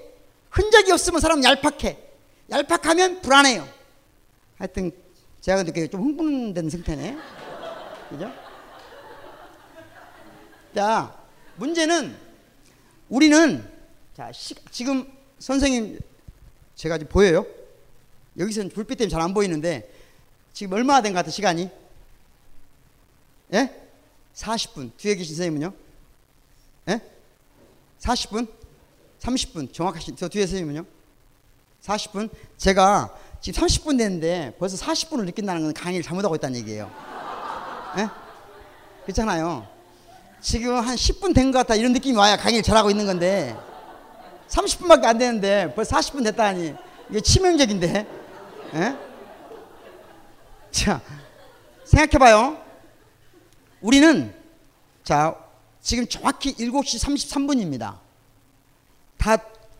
흔적이 0.49 0.91
없으면 0.91 1.21
사람은 1.21 1.43
얄팍해. 1.43 1.97
얄팍하면 2.49 3.21
불안해요. 3.21 3.67
하여튼 4.57 4.91
제가 5.39 5.61
느끼기에 5.63 5.87
좀 5.89 6.01
흥분된 6.01 6.67
상태네. 6.67 7.15
그죠? 8.09 8.31
자, 10.73 11.15
문제는 11.57 12.17
우리는 13.07 13.63
자, 14.17 14.31
시, 14.31 14.55
지금 14.71 15.07
선생님 15.37 15.99
제가 16.73 16.97
지금 16.97 17.11
보여요? 17.11 17.45
여기서는 18.39 18.71
불빛 18.71 18.97
때문에 18.97 19.11
잘 19.11 19.21
안 19.21 19.31
보이는데 19.35 19.92
지금 20.53 20.73
얼마나 20.73 21.01
된 21.01 21.13
것 21.13 21.19
같아 21.19 21.31
시간이? 21.31 21.69
예? 23.53 23.71
40분. 24.35 24.91
뒤에 24.97 25.15
계신 25.15 25.35
선생님은요? 25.35 25.73
예? 26.89 27.01
40분? 27.99 28.47
30분. 29.19 29.73
정확하신 29.73 30.15
저 30.15 30.27
뒤에 30.27 30.45
선생님은요? 30.45 30.85
40분? 31.83 32.29
제가 32.57 33.15
지금 33.41 33.61
30분 33.63 33.97
됐는데 33.97 34.55
벌써 34.57 34.77
40분을 34.77 35.25
느낀다는 35.25 35.63
건 35.63 35.73
강의를 35.73 36.03
잘못하고 36.03 36.35
있다는 36.35 36.59
얘기예요. 36.59 36.89
예? 37.97 38.07
그렇잖아요. 39.05 39.67
지금 40.41 40.75
한 40.75 40.95
10분 40.95 41.33
된 41.33 41.51
것 41.51 41.59
같다 41.59 41.75
이런 41.75 41.93
느낌이 41.93 42.17
와야 42.17 42.35
강의를 42.37 42.63
잘하고 42.63 42.89
있는 42.89 43.05
건데 43.05 43.55
30분밖에 44.49 45.05
안 45.05 45.17
되는데 45.17 45.73
벌써 45.73 45.97
40분 45.97 46.23
됐다니 46.25 46.73
이게 47.09 47.21
치명적인데 47.21 48.07
예? 48.75 48.97
자 50.73 50.99
생각해봐요. 51.86 52.59
우리는 53.79 54.33
자 55.03 55.36
지금 55.81 56.07
정확히 56.07 56.55
7시 56.55 56.99
33분입니다. 57.05 57.99
다 59.17 59.38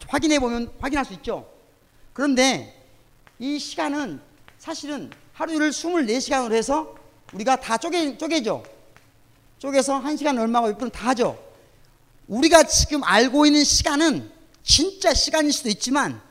확인해 0.08 0.38
보면 0.40 0.72
확인할 0.80 1.04
수 1.04 1.14
있죠? 1.14 1.50
그런데 2.14 2.80
이 3.40 3.58
시간은 3.58 4.22
사실은 4.60 5.10
하루를 5.34 5.72
24시간으로 5.72 6.54
해서 6.54 6.96
우리가 7.34 7.56
다 7.56 7.78
쪼개, 7.78 8.16
쪼개죠? 8.16 8.64
쪼개서 9.58 10.04
1시간 10.04 10.40
얼마고 10.40 10.68
6분 10.74 10.92
다 10.92 11.10
하죠? 11.10 11.44
우리가 12.28 12.64
지금 12.64 13.04
알고 13.04 13.48
있는 13.48 13.64
시간은 13.64 14.32
진짜 14.62 15.14
시간일 15.14 15.52
수도 15.52 15.70
있지만 15.70 16.22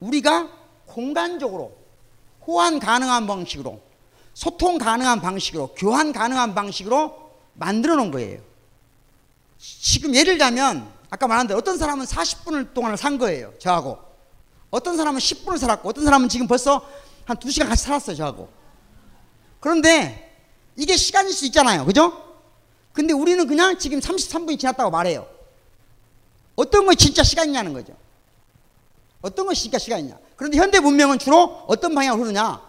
우리가 0.00 0.50
공간적으로 0.86 1.79
호환 2.46 2.78
가능한 2.78 3.26
방식으로 3.26 3.80
소통 4.34 4.78
가능한 4.78 5.20
방식으로 5.20 5.74
교환 5.76 6.12
가능한 6.12 6.54
방식으로 6.54 7.30
만들어 7.54 7.96
놓은 7.96 8.10
거예요. 8.10 8.40
지금 9.58 10.14
예를 10.14 10.34
들자면 10.34 10.90
아까 11.10 11.26
말한 11.26 11.46
대로 11.46 11.58
어떤 11.58 11.76
사람은 11.76 12.06
40분을 12.06 12.72
동안을 12.72 12.96
산 12.96 13.18
거예요. 13.18 13.52
저하고. 13.58 13.98
어떤 14.70 14.96
사람은 14.96 15.18
10분을 15.18 15.58
살았고 15.58 15.88
어떤 15.88 16.04
사람은 16.04 16.28
지금 16.28 16.46
벌써 16.46 16.86
한 17.24 17.36
2시간 17.36 17.68
같이 17.68 17.84
살았어요. 17.84 18.16
저하고. 18.16 18.48
그런데 19.58 20.30
이게 20.76 20.96
시간일 20.96 21.32
수 21.32 21.44
있잖아요. 21.46 21.84
그죠? 21.84 22.30
근데 22.92 23.12
우리는 23.12 23.46
그냥 23.46 23.78
지금 23.78 24.00
33분이 24.00 24.58
지났다고 24.58 24.90
말해요. 24.90 25.26
어떤 26.56 26.86
거 26.86 26.94
진짜 26.94 27.22
시간이냐는 27.22 27.72
거죠. 27.72 27.94
어떤 29.22 29.46
것이 29.46 29.62
진짜 29.62 29.78
시간이냐. 29.78 30.16
그런데 30.40 30.56
현대 30.56 30.80
문명은 30.80 31.18
주로 31.18 31.64
어떤 31.66 31.94
방향으로 31.94 32.22
흐르냐. 32.22 32.62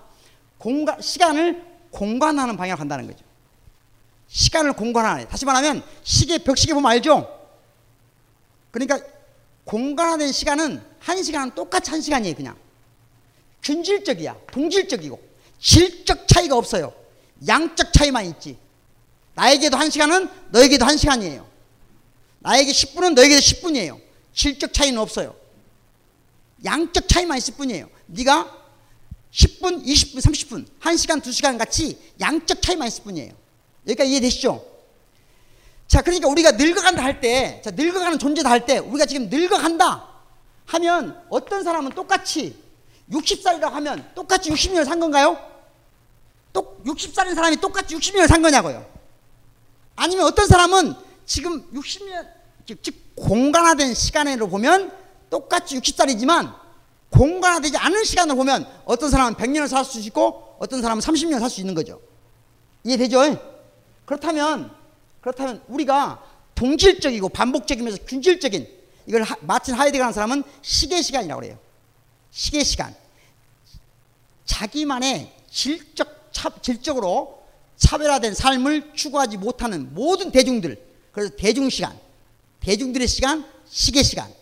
공간, 0.58 1.02
시간을 1.02 1.66
공간하는 1.90 2.58
방향으로 2.58 2.78
간다는 2.78 3.08
거죠. 3.08 3.24
시간을 4.28 4.74
공간하는. 4.74 5.30
다시 5.30 5.46
말하면 5.46 5.82
시계, 6.04 6.38
벽시계 6.38 6.74
보면 6.74 6.92
알죠? 6.92 7.34
그러니까 8.72 9.00
공간화된 9.64 10.34
시간은 10.34 10.84
한 11.00 11.24
시간은 11.24 11.56
똑같이 11.56 11.92
한 11.92 12.02
시간이에요, 12.02 12.36
그냥. 12.36 12.58
균질적이야. 13.64 14.36
동질적이고. 14.52 15.18
질적 15.58 16.28
차이가 16.28 16.58
없어요. 16.58 16.94
양적 17.48 17.94
차이만 17.94 18.26
있지. 18.26 18.58
나에게도 19.36 19.78
한 19.78 19.90
시간은 19.90 20.28
너에게도 20.50 20.84
한 20.84 20.98
시간이에요. 20.98 21.48
나에게 22.40 22.70
10분은 22.70 23.14
너에게도 23.14 23.40
10분이에요. 23.40 23.98
질적 24.34 24.74
차이는 24.74 25.00
없어요. 25.00 25.40
양적 26.64 27.08
차이만 27.08 27.38
있을 27.38 27.56
뿐이에요. 27.56 27.90
네가 28.08 28.62
10분, 29.32 29.86
20분, 29.86 30.18
30분, 30.18 30.66
1시간, 30.82 31.22
2시간 31.22 31.58
같이 31.58 31.98
양적 32.20 32.62
차이만 32.62 32.88
있을 32.88 33.04
뿐이에요. 33.04 33.34
여기까지 33.88 34.12
이해되시죠? 34.12 34.72
자, 35.88 36.02
그러니까 36.02 36.28
우리가 36.28 36.52
늙어간다 36.52 37.04
할 37.04 37.20
때, 37.20 37.62
자, 37.64 37.72
늙어가는 37.72 38.20
존재다 38.20 38.50
할 38.50 38.66
때, 38.66 38.78
우리가 38.78 39.06
지금 39.06 39.30
늙어간다 39.30 40.08
하면 40.66 41.22
어떤 41.30 41.64
사람은 41.64 41.92
똑같이 41.92 42.62
60살이라고 43.12 43.72
하면 43.72 44.10
똑같이 44.16 44.50
60년을 44.50 44.86
산 44.86 45.00
건가요? 45.00 45.38
똑 46.54 46.84
60살인 46.84 47.36
사람이 47.36 47.58
똑같이 47.58 47.96
60년을 47.96 48.28
산 48.28 48.42
거냐고요. 48.42 48.86
아니면 49.96 50.26
어떤 50.26 50.48
사람은 50.48 50.94
지금 51.26 51.70
60년, 51.72 52.28
즉 52.82 52.96
공간화된 53.16 53.94
시간으로 53.94 54.50
보면 54.50 54.92
똑같이 55.32 55.80
60살이지만 55.80 56.54
공간화되지 57.10 57.78
않은 57.78 58.04
시간을 58.04 58.36
보면 58.36 58.68
어떤 58.86 59.10
사람은 59.10 59.34
100년을 59.34 59.68
살 59.68 59.84
수 59.84 60.00
있고 60.00 60.56
어떤 60.60 60.82
사람은 60.82 61.02
30년 61.02 61.40
살 61.40 61.50
수 61.50 61.60
있는 61.62 61.74
거죠. 61.74 62.00
이해되죠? 62.84 63.22
그렇다면 64.06 64.72
그렇다면 65.22 65.64
우리가 65.68 66.24
동질적이고 66.54 67.30
반복적이면서 67.30 68.04
균질적인 68.06 68.68
이걸 69.08 69.24
하, 69.24 69.36
마틴 69.42 69.74
하이데거라는 69.74 70.14
사람은 70.14 70.44
시계 70.62 71.02
시간이라고 71.02 71.42
그래요. 71.42 71.58
시계 72.30 72.64
시간. 72.64 72.94
자기만의 74.46 75.32
질적 75.50 76.30
차, 76.32 76.50
질적으로 76.62 77.42
차별화된 77.78 78.34
삶을 78.34 78.92
추구하지 78.94 79.38
못하는 79.38 79.94
모든 79.94 80.32
대중들 80.32 80.82
그래서 81.12 81.34
대중 81.36 81.70
시간, 81.70 81.98
대중들의 82.60 83.08
시간, 83.08 83.46
시계 83.68 84.04
시간. 84.04 84.41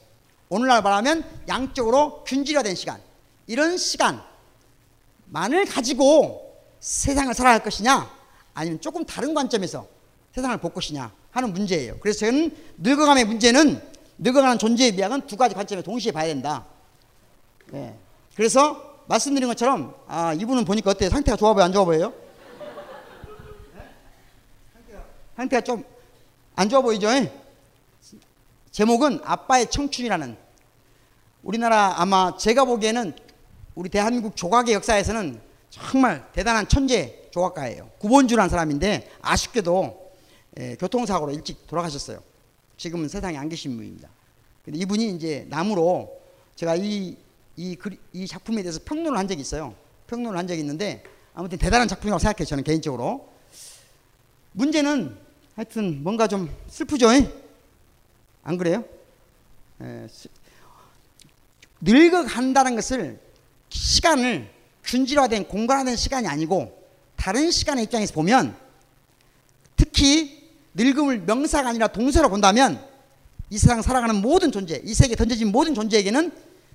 오늘날 0.50 0.82
말하면 0.82 1.24
양적으로 1.48 2.24
균질화된 2.26 2.76
시간. 2.76 3.02
이런 3.48 3.78
시간만을 3.78 5.66
가지고 5.68 6.62
세상을 6.80 7.34
살아갈 7.34 7.64
것이냐, 7.64 8.10
아니면 8.54 8.82
조금 8.82 9.06
다른 9.06 9.34
관점에서 9.34 9.88
세상을 10.34 10.58
볼 10.58 10.74
것이냐 10.74 11.12
하는 11.32 11.54
문제예요. 11.54 11.98
그래서 12.00 12.20
저는 12.20 12.56
늙어감의 12.78 13.26
문제는 13.26 13.82
늙어가는 14.18 14.58
존재의 14.58 14.94
미학은 14.94 15.28
두 15.28 15.38
가지 15.38 15.56
관점에 15.56 15.82
동시에 15.82 16.12
봐야 16.12 16.28
된다. 16.28 16.66
네. 17.72 17.96
그래서 18.36 19.04
말씀드린 19.08 19.48
것처럼 19.48 19.96
아 20.08 20.34
이분은 20.34 20.66
보니까 20.66 20.92
어때요? 20.92 21.10
상태가 21.10 21.36
좋아 21.38 21.54
보여 21.54 21.64
안 21.64 21.72
좋아 21.72 21.86
보여요? 21.86 22.14
상태가 25.36 25.62
좀 25.62 26.00
안 26.60 26.68
좋아 26.68 26.82
보이죠? 26.82 27.08
제목은 28.71 29.21
아빠의 29.23 29.69
청춘이라는 29.69 30.38
우리나라 31.43 32.01
아마 32.01 32.36
제가 32.38 32.65
보기에는 32.65 33.13
우리 33.76 33.89
대한민국 33.89 34.36
조각의 34.36 34.74
역사에서는 34.76 35.41
정말 35.70 36.30
대단한 36.34 36.67
천재 36.67 37.30
조각가예요. 37.32 37.89
구본주라는 37.99 38.49
사람인데 38.49 39.09
아쉽게도 39.22 40.11
예, 40.59 40.76
교통사고로 40.76 41.32
일찍 41.32 41.65
돌아가셨어요. 41.67 42.22
지금은 42.78 43.07
세상에 43.07 43.38
안 43.38 43.49
계신 43.49 43.76
분입니다. 43.78 44.09
근데 44.65 44.80
이분이 44.80 45.15
이제 45.15 45.45
나무로 45.49 46.20
제가 46.55 46.76
이, 46.76 47.15
이, 47.55 47.78
이 48.13 48.28
작품에 48.28 48.61
대해서 48.61 48.80
평론을 48.84 49.17
한 49.17 49.28
적이 49.28 49.41
있어요. 49.41 49.74
평론을 50.07 50.38
한 50.38 50.47
적이 50.47 50.61
있는데 50.61 51.03
아무튼 51.34 51.57
대단한 51.57 51.88
작품이라고 51.88 52.20
생각해요. 52.20 52.45
저는 52.45 52.63
개인적으로. 52.63 53.30
문제는 54.51 55.17
하여튼 55.55 56.03
뭔가 56.03 56.28
좀 56.28 56.53
슬프죠? 56.67 57.09
안 58.44 58.58
그래요? 58.58 58.84
에, 59.82 60.08
늙어간다는 61.82 62.76
것을 62.76 63.20
시간을 63.70 64.50
균질화된 64.84 65.48
공간화된 65.48 65.96
시간이 65.96 66.28
아니고 66.28 66.78
다른 67.16 67.52
시간의 67.52 67.86
입장에서 67.86 68.14
보면 68.14 68.56
특히 69.76 70.50
늙음을 70.74 71.20
명사가 71.22 71.70
아니라 71.70 71.88
동사로 71.88 72.30
본다면 72.30 72.86
이 73.50 73.58
세상 73.58 73.82
살아가는 73.82 74.16
모든 74.16 74.52
존재, 74.52 74.82
이 74.84 74.94
세계에 74.94 75.16
던져진 75.16 75.52
모든 75.52 75.74
존재에게는 75.74 76.32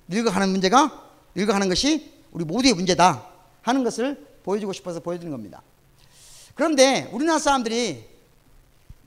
늙어가는 0.07 0.49
문제가 0.49 1.09
늙어가는 1.35 1.69
것이 1.69 2.11
우리 2.31 2.43
모두의 2.45 2.73
문제다 2.73 3.27
하는 3.61 3.83
것을 3.83 4.25
보여주고 4.43 4.73
싶어서 4.73 4.99
보여드린 4.99 5.31
겁니다. 5.31 5.61
그런데 6.53 7.09
우리나라 7.11 7.39
사람들이 7.39 8.05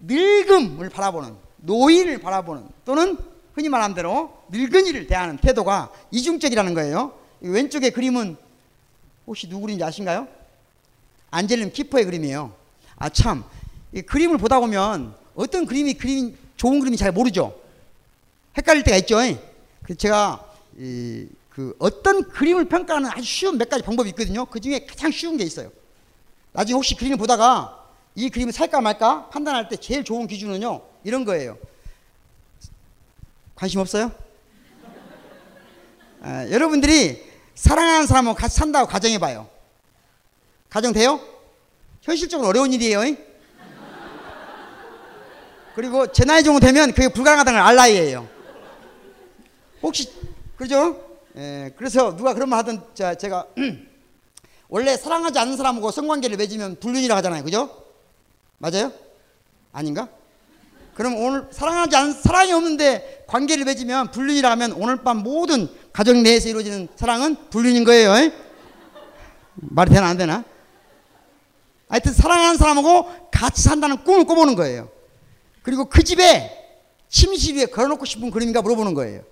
늙음을 0.01 0.89
바라보는 0.91 1.48
노인을 1.59 2.19
바라보는 2.19 2.69
또는 2.85 3.19
흔히 3.55 3.69
말하는 3.69 3.95
대로 3.95 4.33
늙은이를 4.51 5.07
대하는 5.07 5.37
태도가 5.37 5.93
이중적이라는 6.11 6.75
거예요. 6.75 7.19
이 7.43 7.49
왼쪽의 7.49 7.91
그림은 7.91 8.37
혹시 9.27 9.49
누구 9.49 9.63
그림인지 9.63 9.85
아신가요? 9.85 10.29
안젤린 11.31 11.73
키퍼의 11.73 12.05
그림이에요. 12.05 12.53
아 12.97 13.09
참, 13.09 13.45
이 13.93 14.03
그림을 14.03 14.39
보다 14.39 14.61
보면 14.61 15.15
어떤 15.35 15.67
그림이 15.67 15.95
그림 15.95 16.37
좋은 16.57 16.81
그림이 16.81 16.97
잘 16.97 17.13
모르죠. 17.13 17.55
헷갈릴 18.57 18.83
때가 18.85 18.97
있죠. 18.99 19.17
그래서 19.83 19.99
제가 19.99 20.45
이, 20.79 21.27
그 21.51 21.75
어떤 21.79 22.29
그림을 22.29 22.67
평가하는 22.67 23.11
아주 23.11 23.23
쉬운 23.23 23.59
몇 23.59 23.69
가지 23.69 23.83
방법이 23.83 24.09
있거든요. 24.11 24.45
그 24.47 24.61
중에 24.61 24.87
가장 24.87 25.11
쉬운 25.11 25.37
게 25.37 25.45
있어요. 25.45 25.71
나중에 26.53 26.75
혹시 26.75 26.95
그림을 26.95 27.17
보다가 27.19 27.87
이 28.15 28.31
그림을 28.31 28.53
살까 28.53 28.81
말까 28.81 29.29
판단할 29.29 29.69
때 29.69 29.77
제일 29.77 30.05
좋은 30.05 30.27
기준은요. 30.27 30.88
이런 31.05 31.25
거예요. 31.25 31.59
관심 33.55 33.81
없어요? 33.81 34.13
아, 36.21 36.49
여러분들이 36.51 37.25
사랑하는 37.55 38.07
사람하고 38.07 38.37
같이 38.37 38.57
산다고 38.57 38.89
가정해 38.89 39.19
봐요. 39.19 39.49
가정 40.69 40.93
돼요? 40.93 41.21
현실적으로 42.03 42.49
어려운 42.49 42.73
일이에요. 42.73 43.01
그리고 45.75 46.11
제 46.13 46.25
나이 46.25 46.43
정도 46.43 46.59
되면 46.61 46.93
그게 46.93 47.09
불가능하다는 47.09 47.61
걸 47.61 47.67
알 47.69 47.77
나이에요. 47.77 48.29
혹시 49.83 50.13
그러죠? 50.57 51.05
예, 51.37 51.73
그래서 51.77 52.17
누가 52.17 52.35
그런 52.35 52.49
말 52.49 52.59
하던 52.61 52.85
자, 52.95 53.15
제가 53.15 53.47
원래 54.69 54.97
사랑하지 54.97 55.39
않는 55.39 55.57
사람하고 55.57 55.93
성관계를 55.93 56.37
맺으면 56.37 56.81
불륜이라고 56.81 57.17
하잖아요. 57.19 57.45
그죠? 57.45 57.85
맞아요? 58.59 58.93
아닌가? 59.73 60.09
그럼 60.99 61.15
오늘 61.15 61.47
사랑하지 61.53 61.95
않은 61.95 62.13
사랑이 62.13 62.51
없는데 62.51 63.23
관계를 63.29 63.65
맺으면 63.65 64.11
불륜이라 64.11 64.51
하면 64.51 64.73
오늘 64.73 64.97
밤 64.97 65.19
모든 65.19 65.69
가정 65.93 66.25
내에서 66.25 66.49
이루어지는 66.49 66.89
사랑은 66.97 67.37
불륜인 67.51 67.85
거예요. 67.85 68.17
에? 68.17 68.33
말이 69.55 69.93
되나 69.93 70.09
안 70.09 70.17
되나? 70.17 70.43
하여튼 71.89 72.13
사랑하는 72.13 72.59
사람하고 72.59 73.31
같이 73.31 73.63
산다는 73.63 74.03
꿈을 74.03 74.25
꿔보는 74.25 74.57
거예요. 74.57 74.91
그리고 75.63 75.85
그 75.85 76.03
집에 76.03 76.51
침실 77.09 77.59
위에 77.59 77.67
걸어놓고 77.67 78.05
싶은 78.05 78.33
그림인가 78.33 78.61
물어보는 78.61 78.95
거예요. 78.95 79.23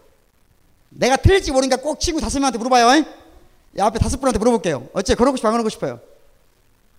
내가 0.90 1.16
틀릴지 1.16 1.50
모르니까 1.50 1.78
꼭 1.78 1.98
친구 1.98 2.20
다섯 2.20 2.38
명한테 2.38 2.58
물어봐요. 2.58 2.94
에? 2.94 3.04
야, 3.78 3.86
앞에 3.86 3.98
다섯 3.98 4.18
분한테 4.18 4.38
물어볼게요. 4.38 4.88
어째 4.92 5.16
걸어놓고 5.16 5.36
싶어, 5.36 5.48
안 5.48 5.52
걸어놓고 5.54 5.70
싶어요? 5.70 5.98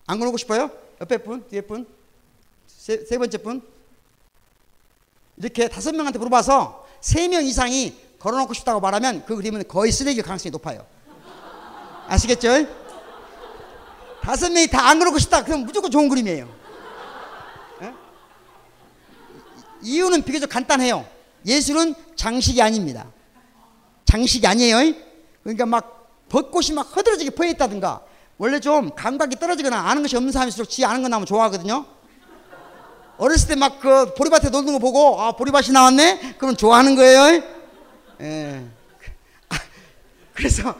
안 0.08 0.20
걸어놓고 0.20 0.38
싶어요? 0.38 0.70
옆에 1.00 1.20
분, 1.20 1.48
뒤에 1.48 1.62
분, 1.62 1.88
세, 2.68 3.06
세 3.06 3.18
번째 3.18 3.38
분. 3.38 3.77
이렇게 5.38 5.68
다섯 5.68 5.94
명한테 5.96 6.20
물어봐서 6.20 6.86
세 7.02 7.28
명 7.28 7.44
이상이 7.46 7.96
걸어놓고 8.20 8.54
싶다고 8.54 8.80
말하면 8.80 9.24
그 9.26 9.36
그림은 9.36 9.68
거의 9.68 9.92
쓰레기일 9.92 10.24
가능성이 10.24 10.52
높아요. 10.52 10.86
아시겠죠? 12.08 12.66
다섯 14.22 14.52
명이 14.52 14.68
다안 14.68 14.98
걸어놓고 15.00 15.20
싶다. 15.20 15.44
그럼 15.44 15.66
무조건 15.66 15.92
좋은 15.92 16.10
그림이에요. 16.10 16.50
에? 17.84 17.94
이유는 19.84 20.24
비교적 20.24 20.50
간단해요. 20.50 21.06
예술은 21.46 21.96
장식이 22.16 22.62
아닙니다. 22.62 23.06
장식이 24.06 24.46
아니에요. 24.48 24.94
그러니까 25.44 25.66
막 25.66 26.26
벚꽃이 26.30 26.72
막 26.74 26.84
허드러지게 26.96 27.30
퍼 27.32 27.46
있다든가 27.46 28.02
원래 28.38 28.60
좀 28.60 28.94
감각이 28.96 29.38
떨어지거나 29.38 29.78
아는 29.80 30.02
것이 30.02 30.16
없는 30.18 30.32
사람일수록 30.32 30.70
지 30.70 30.84
아는 30.84 31.02
것 31.04 31.10
나면 31.10 31.26
좋아하거든요. 31.26 31.86
어렸을 33.18 33.48
때 33.48 33.56
막 33.56 33.80
그 33.80 34.14
보리밭에 34.14 34.50
놀는 34.50 34.74
거 34.74 34.80
보고 34.80 35.20
아 35.22 35.32
보리밭이 35.32 35.72
나왔네? 35.72 36.36
그럼 36.38 36.56
좋아하는 36.56 36.96
거예요. 36.96 37.42
예. 38.22 38.64
그래서 40.34 40.76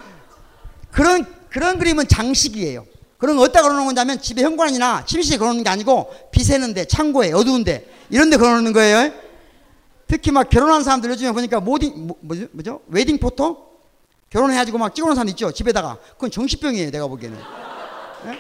그런 0.92 1.26
그런 1.50 1.80
그림은 1.80 2.08
장식이에요. 2.08 2.86
그런 3.18 3.36
거 3.38 3.44
어디다 3.44 3.62
걸어놓는 3.64 3.88
거냐면 3.88 4.22
집에 4.22 4.44
현관이나 4.44 5.06
침실에 5.06 5.38
걸어놓는 5.38 5.64
게 5.64 5.70
아니고 5.70 6.14
비새는데 6.32 6.86
창고에 6.86 7.32
어두운데 7.32 7.92
이런 8.12 8.30
데 8.30 8.38
걸어놓는 8.38 8.74
거예요. 8.74 9.12
특히 10.08 10.32
막 10.32 10.48
결혼한 10.50 10.84
사람들 10.84 11.10
요즘에 11.10 11.32
보니까 11.32 11.60
모딩 11.60 12.08
뭐, 12.08 12.18
뭐죠? 12.22 12.48
뭐죠? 12.52 12.82
웨딩 12.88 13.18
포토 13.18 13.68
결혼해가지고 14.30 14.78
막 14.78 14.94
찍어놓은 14.94 15.16
사람 15.16 15.28
있죠 15.30 15.52
집에다가 15.52 15.98
그건 16.14 16.32
정신병이에요 16.32 16.92
내가 16.92 17.08
보기에는 17.08 17.38
예? 18.28 18.40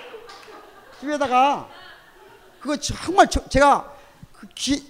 집에다가 1.01 1.67
그거 2.68 2.76
정말 2.76 3.30
저, 3.30 3.47
제가 3.47 3.95
그 4.34 4.47
기, 4.53 4.84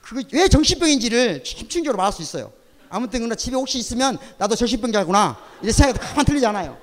그거 0.00 0.22
왜 0.32 0.46
정신병인지를 0.46 1.42
심층적으로 1.44 1.96
말할 1.96 2.12
수 2.12 2.22
있어요 2.22 2.52
아무튼 2.88 3.18
그러나 3.18 3.34
집에 3.34 3.56
혹시 3.56 3.78
있으면 3.78 4.18
나도 4.38 4.54
정신병자구나 4.54 5.36
이제 5.62 5.72
생각이 5.72 5.98
가만 5.98 6.24
틀리지 6.24 6.46
않아요 6.46 6.78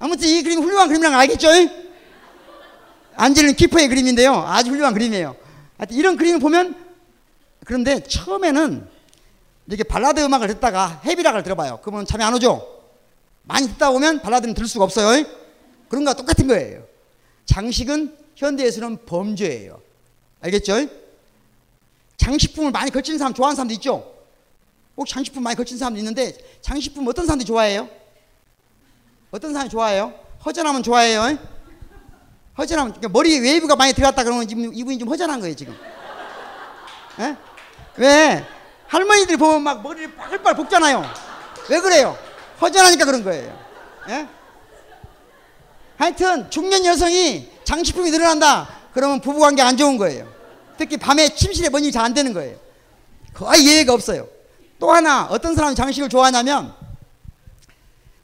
아무튼 0.00 0.26
이 0.26 0.42
그림 0.42 0.60
훌륭한 0.60 0.88
그림이라는 0.88 1.16
거 1.16 1.20
알겠죠? 1.20 1.48
안젤린 3.14 3.54
키퍼의 3.54 3.88
그림인데요 3.88 4.34
아주 4.34 4.72
훌륭한 4.72 4.92
그림이에요 4.92 5.36
하여튼 5.78 5.96
이런 5.96 6.16
그림을 6.16 6.40
보면 6.40 6.74
그런데 7.64 8.02
처음에는 8.02 8.88
이렇게 9.68 9.84
발라드 9.84 10.18
음악을 10.20 10.48
듣다가 10.48 11.00
헤비락을 11.04 11.44
들어봐요. 11.44 11.78
그러면 11.82 12.04
잠이 12.04 12.24
안 12.24 12.34
오죠? 12.34 12.66
많이 13.44 13.68
듣다 13.68 13.92
보면 13.92 14.20
발라드는 14.20 14.54
들을 14.54 14.66
수가 14.66 14.84
없어요. 14.84 15.24
그런 15.88 16.04
거와 16.04 16.14
똑같은 16.14 16.48
거예요. 16.48 16.82
장식은 17.46 18.21
현대에서는 18.42 19.04
범죄예요. 19.06 19.80
알겠죠? 20.40 20.86
장식품을 22.16 22.70
많이 22.70 22.90
걸치는 22.90 23.18
사람 23.18 23.32
좋아하는 23.34 23.56
사람도 23.56 23.74
있죠? 23.74 24.14
꼭 24.94 25.06
장식품 25.06 25.42
많이 25.42 25.56
걸치는 25.56 25.78
사람도 25.78 25.98
있는데 25.98 26.36
장식품 26.60 27.06
어떤 27.08 27.26
사람들이 27.26 27.46
좋아해요? 27.46 27.88
어떤 29.30 29.52
사람이 29.52 29.70
좋아해요? 29.70 30.12
허전하면 30.44 30.82
좋아해요. 30.82 31.38
허전하면 32.58 32.92
그러니까 32.92 33.08
머리에 33.08 33.38
웨이브가 33.38 33.76
많이 33.76 33.92
들어갔다 33.92 34.24
그러면 34.24 34.46
지금 34.46 34.74
이분이 34.74 34.98
좀 34.98 35.08
허전한 35.08 35.40
거예요 35.40 35.56
지금. 35.56 35.74
에? 37.18 37.36
왜? 37.96 38.44
할머니들 38.88 39.36
보면 39.38 39.62
막 39.62 39.82
머리를 39.82 40.14
빨빨 40.14 40.54
볶잖아요. 40.54 41.02
왜 41.70 41.80
그래요? 41.80 42.16
허전하니까 42.60 43.04
그런 43.06 43.24
거예요. 43.24 43.58
예? 44.10 44.28
하여튼 46.02 46.50
중년 46.50 46.84
여성이 46.84 47.48
장식품이 47.62 48.10
늘어난다. 48.10 48.68
그러면 48.92 49.20
부부관계 49.20 49.62
안 49.62 49.76
좋은 49.76 49.96
거예요. 49.96 50.28
특히 50.76 50.96
밤에 50.96 51.28
침실에 51.28 51.68
먼지 51.68 51.92
잘안 51.92 52.12
되는 52.12 52.32
거예요. 52.32 52.58
거의 53.32 53.64
예외가 53.68 53.92
없어요. 53.92 54.26
또 54.80 54.90
하나 54.90 55.26
어떤 55.26 55.54
사람이 55.54 55.76
장식을 55.76 56.08
좋아하냐면 56.08 56.74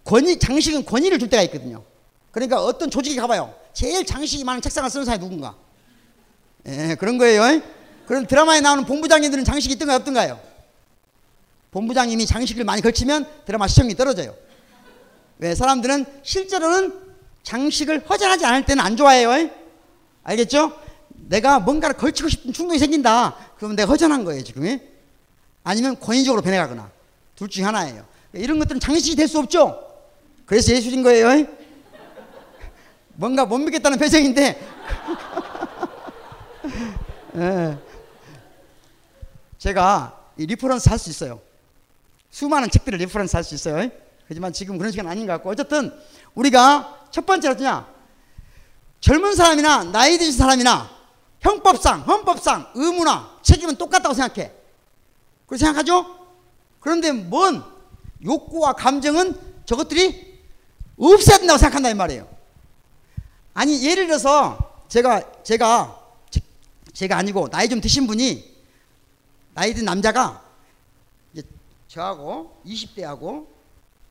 권위 0.04 0.40
장식은 0.40 0.86
권위를 0.86 1.20
줄 1.20 1.30
때가 1.30 1.40
있거든요. 1.44 1.84
그러니까 2.32 2.60
어떤 2.64 2.90
조직에 2.90 3.20
가봐요. 3.20 3.54
제일 3.72 4.04
장식이 4.04 4.42
많은 4.42 4.60
책상을 4.60 4.90
쓰는 4.90 5.06
사람이 5.06 5.22
누군가. 5.22 5.54
예, 6.66 6.96
그런 6.98 7.16
거예요. 7.16 7.62
그럼 8.08 8.26
드라마에 8.26 8.60
나오는 8.60 8.86
본부장님들은 8.86 9.44
장식이 9.44 9.74
있던가요, 9.74 9.98
없던가요? 9.98 10.40
본부장님이 11.70 12.26
장식을 12.26 12.64
많이 12.64 12.82
걸치면 12.82 13.44
드라마 13.46 13.68
시청이 13.68 13.94
떨어져요. 13.94 14.34
왜? 15.38 15.54
사람들은 15.54 16.06
실제로는 16.24 17.07
장식을 17.48 18.04
허전하지 18.08 18.44
않을 18.44 18.66
때는 18.66 18.84
안 18.84 18.94
좋아해요. 18.94 19.48
알겠죠? 20.22 20.78
내가 21.28 21.58
뭔가를 21.60 21.96
걸치고 21.96 22.28
싶은 22.28 22.52
충동이 22.52 22.78
생긴다. 22.78 23.36
그러면 23.56 23.74
내가 23.74 23.90
허전한 23.90 24.22
거예요, 24.24 24.44
지금. 24.44 24.78
아니면 25.64 25.98
권위적으로 25.98 26.42
변해가거나. 26.42 26.90
둘 27.36 27.48
중에 27.48 27.64
하나예요. 27.64 28.04
이런 28.34 28.58
것들은 28.58 28.80
장식이 28.80 29.16
될 29.16 29.28
수 29.28 29.38
없죠? 29.38 29.82
그래서 30.44 30.74
예술인 30.74 31.02
거예요. 31.02 31.46
뭔가 33.14 33.46
못 33.46 33.56
믿겠다는 33.56 33.98
표정인데. 33.98 34.60
예. 37.36 37.78
제가 39.56 40.20
이 40.36 40.44
reference 40.44 40.90
할 40.90 40.98
수 40.98 41.08
있어요. 41.08 41.40
수많은 42.30 42.68
책들을 42.68 42.98
reference 42.98 43.36
할 43.36 43.42
수 43.42 43.54
있어요. 43.54 43.88
하지만 44.28 44.52
지금 44.52 44.76
그런 44.76 44.92
시간 44.92 45.06
아닌 45.06 45.26
것 45.26 45.32
같고 45.34 45.50
어쨌든 45.50 45.92
우리가 46.34 47.06
첫 47.10 47.24
번째로 47.24 47.54
어냐 47.54 47.88
젊은 49.00 49.34
사람이나 49.34 49.84
나이 49.84 50.18
드신 50.18 50.32
사람이나 50.32 50.90
형법상 51.40 52.02
헌법상 52.02 52.72
의무나 52.74 53.38
책임은 53.42 53.76
똑같다고 53.76 54.14
생각해. 54.14 54.52
그렇게 55.46 55.64
생각하죠? 55.64 56.28
그런데 56.80 57.12
뭔 57.12 57.64
욕구와 58.24 58.74
감정은 58.74 59.38
저것들이 59.64 60.40
없애야 60.98 61.38
된다고 61.38 61.58
생각한다 61.58 61.90
이 61.90 61.94
말이에요. 61.94 62.28
아니 63.54 63.82
예를 63.84 64.06
들어서 64.06 64.58
제가 64.88 65.42
제가 65.42 65.96
제가 66.92 67.16
아니고 67.16 67.48
나이 67.48 67.68
좀 67.68 67.80
드신 67.80 68.06
분이 68.06 68.56
나이 69.54 69.72
든 69.72 69.84
남자가 69.84 70.42
이제 71.32 71.42
저하고 71.86 72.60
20대하고 72.66 73.57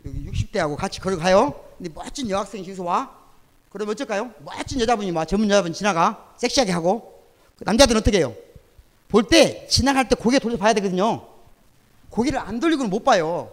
여기 0.07 0.25
60대하고 0.31 0.75
같이 0.75 0.99
걸어가요. 0.99 1.53
근데 1.77 1.91
멋진 1.93 2.29
여학생이 2.29 2.63
여기서 2.63 2.83
와. 2.83 3.15
그러면 3.69 3.91
어쩔까요? 3.93 4.31
멋진 4.43 4.79
여자분이 4.79 5.11
와. 5.11 5.25
전문 5.25 5.49
여자분 5.49 5.73
지나가. 5.73 6.33
섹시하게 6.37 6.71
하고. 6.71 7.23
그 7.57 7.63
남자들은 7.65 8.01
어떻게 8.01 8.19
해요? 8.19 8.33
볼 9.09 9.23
때 9.27 9.67
지나갈 9.67 10.07
때 10.09 10.15
고개 10.15 10.39
돌려 10.39 10.57
봐야 10.57 10.73
되거든요. 10.73 11.27
고개를 12.09 12.39
안 12.39 12.59
돌리고는 12.59 12.89
못 12.89 13.03
봐요. 13.03 13.51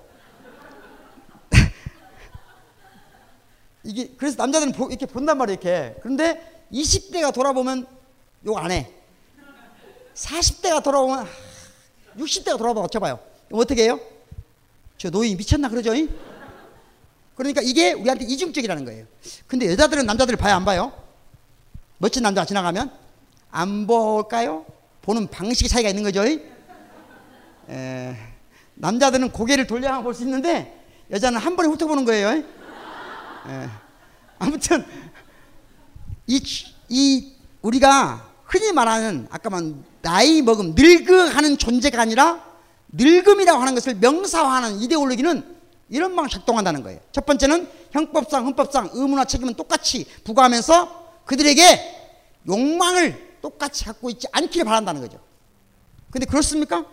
이게 3.84 4.10
그래서 4.16 4.36
남자들은 4.38 4.72
보- 4.72 4.88
이렇게 4.88 5.06
본단 5.06 5.38
말이에요, 5.38 5.58
이렇게. 5.60 5.94
그런데 6.02 6.64
20대가 6.72 7.32
돌아보면 7.32 7.86
욕 8.46 8.56
안 8.58 8.70
해. 8.70 8.90
40대가 10.14 10.82
돌아오면 10.82 11.26
60대가 12.18 12.56
돌아보면 12.58 12.84
어쩌봐요. 12.84 13.18
어떻게 13.52 13.84
해요? 13.84 14.00
저 14.96 15.10
노인 15.10 15.36
미쳤나 15.36 15.68
그러죠? 15.68 15.94
잉? 15.94 16.08
그러니까 17.34 17.60
이게 17.62 17.92
우리한테 17.92 18.24
이중적이라는 18.26 18.84
거예요. 18.84 19.06
근데 19.46 19.70
여자들은 19.70 20.06
남자들을 20.06 20.36
봐야 20.36 20.56
안 20.56 20.64
봐요? 20.64 20.92
멋진 21.98 22.22
남자가 22.22 22.44
지나가면 22.46 22.90
안 23.50 23.86
볼까요? 23.86 24.64
보는 25.02 25.28
방식의 25.28 25.68
차이가 25.68 25.88
있는 25.88 26.02
거죠. 26.02 26.24
잉? 26.26 26.40
에, 27.68 28.16
남자들은 28.74 29.30
고개를 29.30 29.66
돌려야 29.66 30.00
볼 30.02 30.14
수 30.14 30.22
있는데 30.22 30.80
여자는 31.10 31.38
한 31.38 31.56
번에 31.56 31.68
훑어보는 31.68 32.04
거예요. 32.04 32.36
잉? 32.36 32.38
에, 33.48 33.68
아무튼 34.38 34.84
이, 36.26 36.42
이 36.88 37.32
우리가 37.62 38.30
흔히 38.44 38.72
말하는 38.72 39.26
아까 39.30 39.50
만 39.50 39.84
나이 40.02 40.42
먹음 40.42 40.74
늙어가는 40.76 41.58
존재가 41.58 42.00
아니라 42.00 42.44
늙음이라고 42.92 43.60
하는 43.60 43.74
것을 43.74 43.94
명사화하는 43.96 44.80
이데올로기는 44.80 45.53
이런 45.88 46.16
방식 46.16 46.38
작동한다는 46.38 46.82
거예요. 46.82 47.00
첫 47.12 47.26
번째는 47.26 47.68
형법상 47.92 48.46
헌법상 48.46 48.90
의무나 48.92 49.24
책임은 49.24 49.54
똑같이 49.54 50.06
부과하면서 50.24 51.22
그들에게 51.24 52.02
욕망을 52.48 53.38
똑같이 53.42 53.84
갖고 53.84 54.10
있지 54.10 54.26
않기를 54.32 54.64
바란다는 54.64 55.00
거죠. 55.00 55.20
근데 56.10 56.26
그렇습니까? 56.26 56.86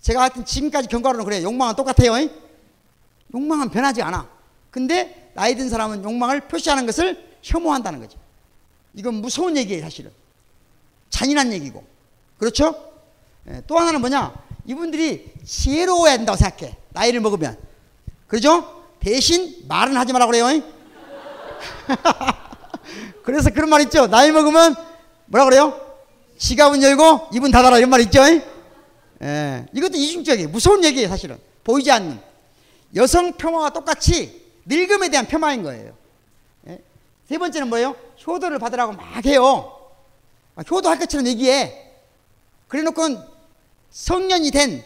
제가 0.00 0.22
하여튼 0.22 0.44
지금까지 0.44 0.88
경과로는 0.88 1.24
그래요. 1.24 1.42
욕망은 1.42 1.74
똑같아요. 1.74 2.16
잉? 2.18 2.30
욕망은 3.34 3.70
변하지 3.70 4.00
않아. 4.02 4.28
근데 4.70 5.30
나이 5.34 5.54
든 5.54 5.68
사람은 5.68 6.04
욕망을 6.04 6.48
표시하는 6.48 6.86
것을 6.86 7.38
혐오한다는 7.42 8.00
거죠. 8.00 8.18
이건 8.94 9.14
무서운 9.14 9.56
얘기예요, 9.56 9.82
사실은. 9.82 10.10
잔인한 11.10 11.52
얘기고. 11.52 11.84
그렇죠? 12.38 12.92
예, 13.48 13.62
또 13.66 13.78
하나는 13.78 14.00
뭐냐? 14.00 14.34
이분들이 14.66 15.32
지혜로워야 15.44 16.16
된다고 16.16 16.36
생각해. 16.36 16.76
나이를 16.90 17.20
먹으면. 17.20 17.67
그죠? 18.28 18.84
대신 19.00 19.64
말은 19.66 19.96
하지 19.96 20.12
말라고 20.12 20.30
그래요. 20.30 20.50
잉? 20.50 20.62
그래서 23.24 23.50
그런 23.50 23.68
말 23.68 23.80
있죠. 23.82 24.06
나이 24.06 24.30
먹으면 24.30 24.76
뭐라 25.26 25.44
그래요? 25.44 25.78
지갑은 26.38 26.82
열고 26.82 27.30
입은 27.34 27.50
닫아라 27.50 27.78
이런 27.78 27.90
말 27.90 28.00
있죠. 28.02 28.22
잉? 28.26 28.42
예, 29.22 29.66
이것도 29.72 29.96
이중적이에요. 29.96 30.48
무서운 30.48 30.84
얘기예요, 30.84 31.08
사실은. 31.08 31.38
보이지 31.64 31.90
않는. 31.90 32.20
여성 32.94 33.32
폄하와 33.32 33.70
똑같이 33.70 34.46
늙음에 34.64 35.08
대한 35.10 35.26
폄하인 35.26 35.62
거예요. 35.64 35.92
예? 36.68 36.78
세 37.28 37.36
번째는 37.36 37.68
뭐예요? 37.68 37.96
효도를 38.24 38.58
받으라고 38.60 38.92
막 38.92 39.24
해요. 39.26 39.74
아, 40.54 40.62
효도할 40.70 40.98
것처럼 40.98 41.26
얘기해. 41.26 41.86
그래 42.68 42.82
놓고 42.82 43.02
성년이 43.90 44.50
된 44.52 44.84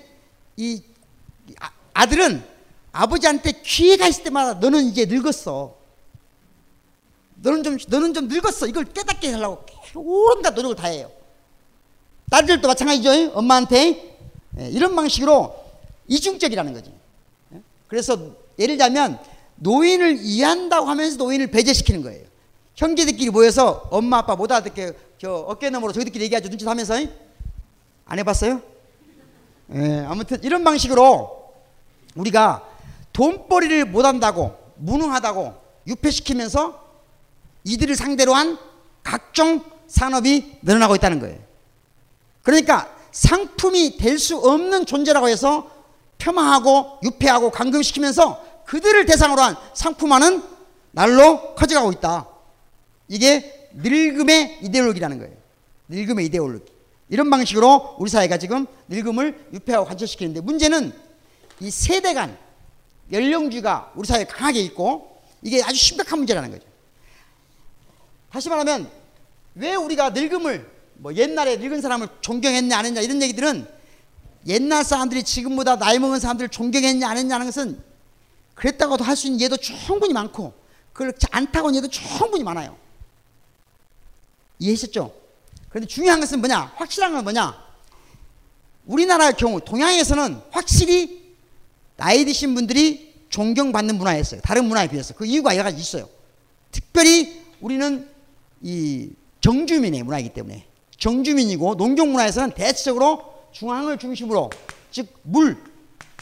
이 0.56 0.82
아들은 1.94 2.44
아버지한테 2.92 3.52
기회가 3.62 4.06
있을 4.06 4.24
때마다 4.24 4.54
너는 4.54 4.84
이제 4.84 5.06
늙었어. 5.06 5.74
너는 7.36 7.62
좀, 7.64 7.78
너는 7.88 8.14
좀 8.14 8.28
늙었어. 8.28 8.66
이걸 8.66 8.84
깨닫게 8.84 9.32
하려고 9.32 9.64
온갖 9.94 10.50
노력을 10.54 10.76
다 10.76 10.88
해요. 10.88 11.10
딸들도 12.30 12.68
마찬가지죠. 12.68 13.32
엄마한테. 13.34 14.18
예, 14.58 14.68
이런 14.68 14.94
방식으로 14.94 15.54
이중적이라는 16.08 16.72
거지. 16.74 16.92
예? 17.54 17.62
그래서 17.88 18.16
예를 18.58 18.76
들자면 18.76 19.18
노인을 19.56 20.18
이해한다고 20.20 20.86
하면서 20.86 21.16
노인을 21.16 21.46
배제시키는 21.50 22.02
거예요. 22.02 22.24
형제들끼리 22.74 23.30
모여서 23.30 23.88
엄마 23.90 24.18
아빠 24.18 24.36
못 24.36 24.50
알아듣게 24.52 24.92
저 25.18 25.32
어깨 25.32 25.70
너머로 25.70 25.92
저희들끼리 25.92 26.24
얘기하죠. 26.24 26.48
눈짓 26.48 26.68
하면서 26.68 26.94
안 28.04 28.18
해봤어요? 28.18 28.60
예, 29.74 30.04
아무튼 30.06 30.42
이런 30.42 30.64
방식으로 30.64 31.52
우리가 32.14 32.68
돈벌이를 33.12 33.86
못한다고 33.86 34.56
무능하다고 34.76 35.54
유폐시키면서 35.86 36.80
이들을 37.64 37.94
상대로 37.96 38.34
한 38.34 38.58
각종 39.02 39.64
산업이 39.86 40.58
늘어나고 40.62 40.94
있다는 40.96 41.20
거예요. 41.20 41.38
그러니까 42.42 42.94
상품이 43.12 43.98
될 43.98 44.18
수 44.18 44.36
없는 44.38 44.86
존재라고 44.86 45.28
해서 45.28 45.70
폄하하고 46.18 47.00
유폐하고 47.02 47.50
감금시키면서 47.50 48.42
그들을 48.64 49.04
대상으로 49.06 49.42
한 49.42 49.56
상품화는 49.74 50.42
날로 50.92 51.54
커져가고 51.54 51.92
있다. 51.92 52.28
이게 53.08 53.68
늙음의 53.74 54.60
이데올로기라는 54.62 55.18
거예요. 55.18 55.34
늙음의 55.88 56.26
이데올로기. 56.26 56.72
이런 57.08 57.28
방식으로 57.28 57.96
우리 57.98 58.10
사회가 58.10 58.38
지금 58.38 58.66
늙음을 58.88 59.48
유폐하고 59.52 59.84
관철시키는데 59.86 60.40
문제는 60.40 60.92
이 61.60 61.70
세대 61.70 62.14
간 62.14 62.36
연령주의가 63.12 63.92
우리 63.94 64.06
사회에 64.06 64.24
강하게 64.24 64.60
있고 64.60 65.22
이게 65.42 65.62
아주 65.62 65.76
심각한 65.76 66.18
문제라는 66.18 66.50
거죠. 66.50 66.66
다시 68.30 68.48
말하면 68.48 68.90
왜 69.54 69.74
우리가 69.74 70.10
늙음을 70.10 70.70
뭐 70.94 71.14
옛날에 71.14 71.56
늙은 71.56 71.80
사람을 71.82 72.08
존경했냐 72.20 72.76
안 72.78 72.86
했냐 72.86 73.00
이런 73.02 73.20
얘기들은 73.22 73.68
옛날 74.46 74.84
사람들이 74.84 75.22
지금보다 75.22 75.76
나이 75.76 75.98
먹은 75.98 76.18
사람들을 76.18 76.48
존경했냐 76.48 77.08
안 77.08 77.16
했냐 77.18 77.34
하는 77.34 77.46
것은 77.46 77.82
그랬다고도 78.54 79.04
할 79.04 79.16
수 79.16 79.26
있는 79.26 79.40
예도 79.40 79.56
충분히 79.56 80.14
많고 80.14 80.54
그렇지 80.92 81.26
않다고 81.30 81.68
하는 81.68 81.78
예도 81.78 81.88
충분히 81.88 82.42
많아요. 82.44 82.76
이해하셨죠? 84.58 85.12
그런데 85.68 85.86
중요한 85.88 86.20
것은 86.20 86.38
뭐냐? 86.40 86.72
확실한 86.76 87.12
건 87.12 87.24
뭐냐? 87.24 87.62
우리나라의 88.86 89.34
경우 89.34 89.60
동양에서는 89.60 90.40
확실히 90.50 91.21
나이 92.02 92.24
드신 92.24 92.56
분들이 92.56 93.12
존경받는 93.28 93.96
문화였어요. 93.96 94.40
다른 94.40 94.64
문화에 94.64 94.88
비해서. 94.88 95.14
그 95.14 95.24
이유가 95.24 95.54
여러 95.54 95.62
가지 95.62 95.80
있어요. 95.80 96.08
특별히 96.72 97.40
우리는 97.60 98.08
이 98.60 99.10
정주민의 99.40 100.02
문화이기 100.02 100.30
때문에 100.30 100.66
정주민이고 100.98 101.76
농경 101.76 102.10
문화에서는 102.10 102.54
대체적으로 102.56 103.22
중앙을 103.52 103.98
중심으로 103.98 104.50
즉 104.90 105.06
물, 105.22 105.56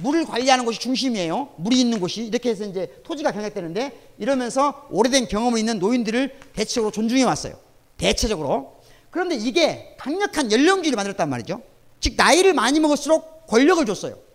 물을 0.02 0.26
관리하는 0.26 0.66
곳이 0.66 0.78
중심이에요. 0.80 1.54
물이 1.56 1.80
있는 1.80 1.98
곳이 1.98 2.26
이렇게 2.26 2.50
해서 2.50 2.66
이제 2.66 3.00
토지가 3.02 3.32
경작되는데 3.32 4.14
이러면서 4.18 4.86
오래된 4.90 5.28
경험을 5.28 5.58
있는 5.58 5.78
노인들을 5.78 6.40
대체적으로 6.52 6.92
존중해 6.92 7.22
왔어요. 7.22 7.54
대체적으로. 7.96 8.82
그런데 9.10 9.34
이게 9.34 9.96
강력한 9.98 10.52
연령주의를 10.52 10.96
만들었단 10.96 11.30
말이죠. 11.30 11.62
즉 12.00 12.14
나이를 12.18 12.52
많이 12.52 12.80
먹을수록 12.80 13.46
권력을 13.46 13.84
줬어요. 13.86 14.29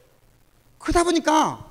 그러다 0.86 1.04
보니까 1.04 1.66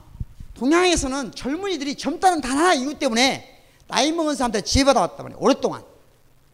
동양에서는 0.54 1.32
젊은이들이 1.36 1.94
젊다는 1.94 2.40
단 2.40 2.58
하나 2.58 2.74
이유 2.74 2.98
때문에 2.98 3.62
나이 3.86 4.10
먹은 4.10 4.34
사람들 4.34 4.62
지혜받아 4.62 5.00
왔단 5.00 5.24
말이에요. 5.24 5.38
오랫동안. 5.40 5.84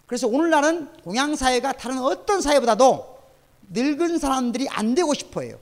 그래서 0.06 0.28
오늘날은 0.28 0.92
동양 1.02 1.34
사회가 1.34 1.72
다른 1.72 1.98
어떤 2.00 2.42
사회보다도 2.42 3.18
늙은 3.70 4.18
사람들이 4.18 4.68
안 4.68 4.94
되고 4.94 5.14
싶어 5.14 5.40
해요. 5.40 5.58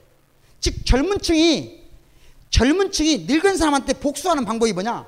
즉 0.61 0.85
젊은 0.85 1.21
층이 1.21 1.85
젊은 2.51 2.91
층이 2.91 3.27
늙은 3.29 3.57
사람한테 3.57 3.93
복수하는 3.95 4.45
방법이 4.45 4.73
뭐냐? 4.73 5.07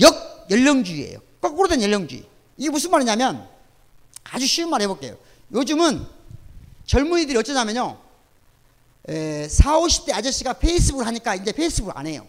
역 0.00 0.46
연령주의예요. 0.50 1.18
거꾸로 1.42 1.68
된 1.68 1.82
연령주의. 1.82 2.24
이게 2.56 2.70
무슨 2.70 2.90
말이냐면 2.90 3.46
아주 4.24 4.46
쉬운 4.46 4.70
말 4.70 4.80
해볼게요. 4.80 5.16
요즘은 5.52 6.06
젊은이들이 6.86 7.36
어쩌냐면요. 7.36 7.98
에, 9.08 9.48
4, 9.48 9.78
50대 9.80 10.12
아저씨가 10.14 10.54
페이스북을 10.54 11.06
하니까 11.06 11.34
이제 11.34 11.52
페이스북을 11.52 11.96
안 11.96 12.06
해요. 12.06 12.26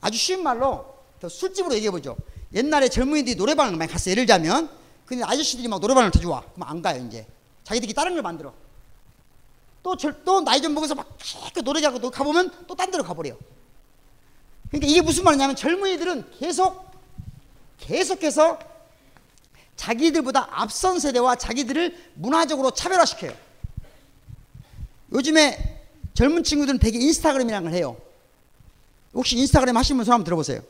아주 0.00 0.16
쉬운 0.18 0.42
말로 0.42 0.94
더 1.20 1.28
술집으로 1.28 1.74
얘기해보죠. 1.76 2.16
옛날에 2.54 2.88
젊은이들이 2.88 3.36
노래방을 3.36 3.76
많이 3.76 3.90
갔어요. 3.90 4.12
예를 4.12 4.26
들자면. 4.26 4.70
근데 5.06 5.24
아저씨들이 5.24 5.68
막 5.68 5.80
노래방을 5.80 6.10
더 6.10 6.20
좋아. 6.20 6.40
그럼 6.54 6.68
안 6.68 6.82
가요, 6.82 7.04
이제. 7.06 7.26
자기들끼리 7.64 7.94
다른 7.94 8.12
걸 8.14 8.22
만들어. 8.22 8.52
또, 9.82 9.96
절, 9.96 10.24
또 10.24 10.40
나이 10.40 10.60
좀 10.62 10.74
먹어서 10.74 10.94
막 10.94 11.16
계속 11.18 11.62
노래자고 11.62 11.98
또 11.98 12.10
가보면 12.10 12.66
또 12.66 12.74
딴 12.74 12.90
데로 12.90 13.02
가버려. 13.02 13.36
그러니까 14.68 14.90
이게 14.90 15.02
무슨 15.02 15.24
말이냐면 15.24 15.56
젊은이들은 15.56 16.30
계속, 16.38 16.90
계속해서 17.78 18.58
자기들보다 19.76 20.48
앞선 20.52 20.98
세대와 21.00 21.36
자기들을 21.36 22.12
문화적으로 22.14 22.70
차별화시켜요. 22.70 23.32
요즘에 25.12 25.80
젊은 26.14 26.42
친구들은 26.44 26.78
되게 26.78 26.98
인스타그램이라는 26.98 27.70
걸 27.70 27.76
해요. 27.78 27.96
혹시 29.14 29.36
인스타그램 29.36 29.76
하시는 29.76 29.96
분 29.98 30.04
손 30.04 30.12
한번 30.14 30.24
들어보세요. 30.24 30.60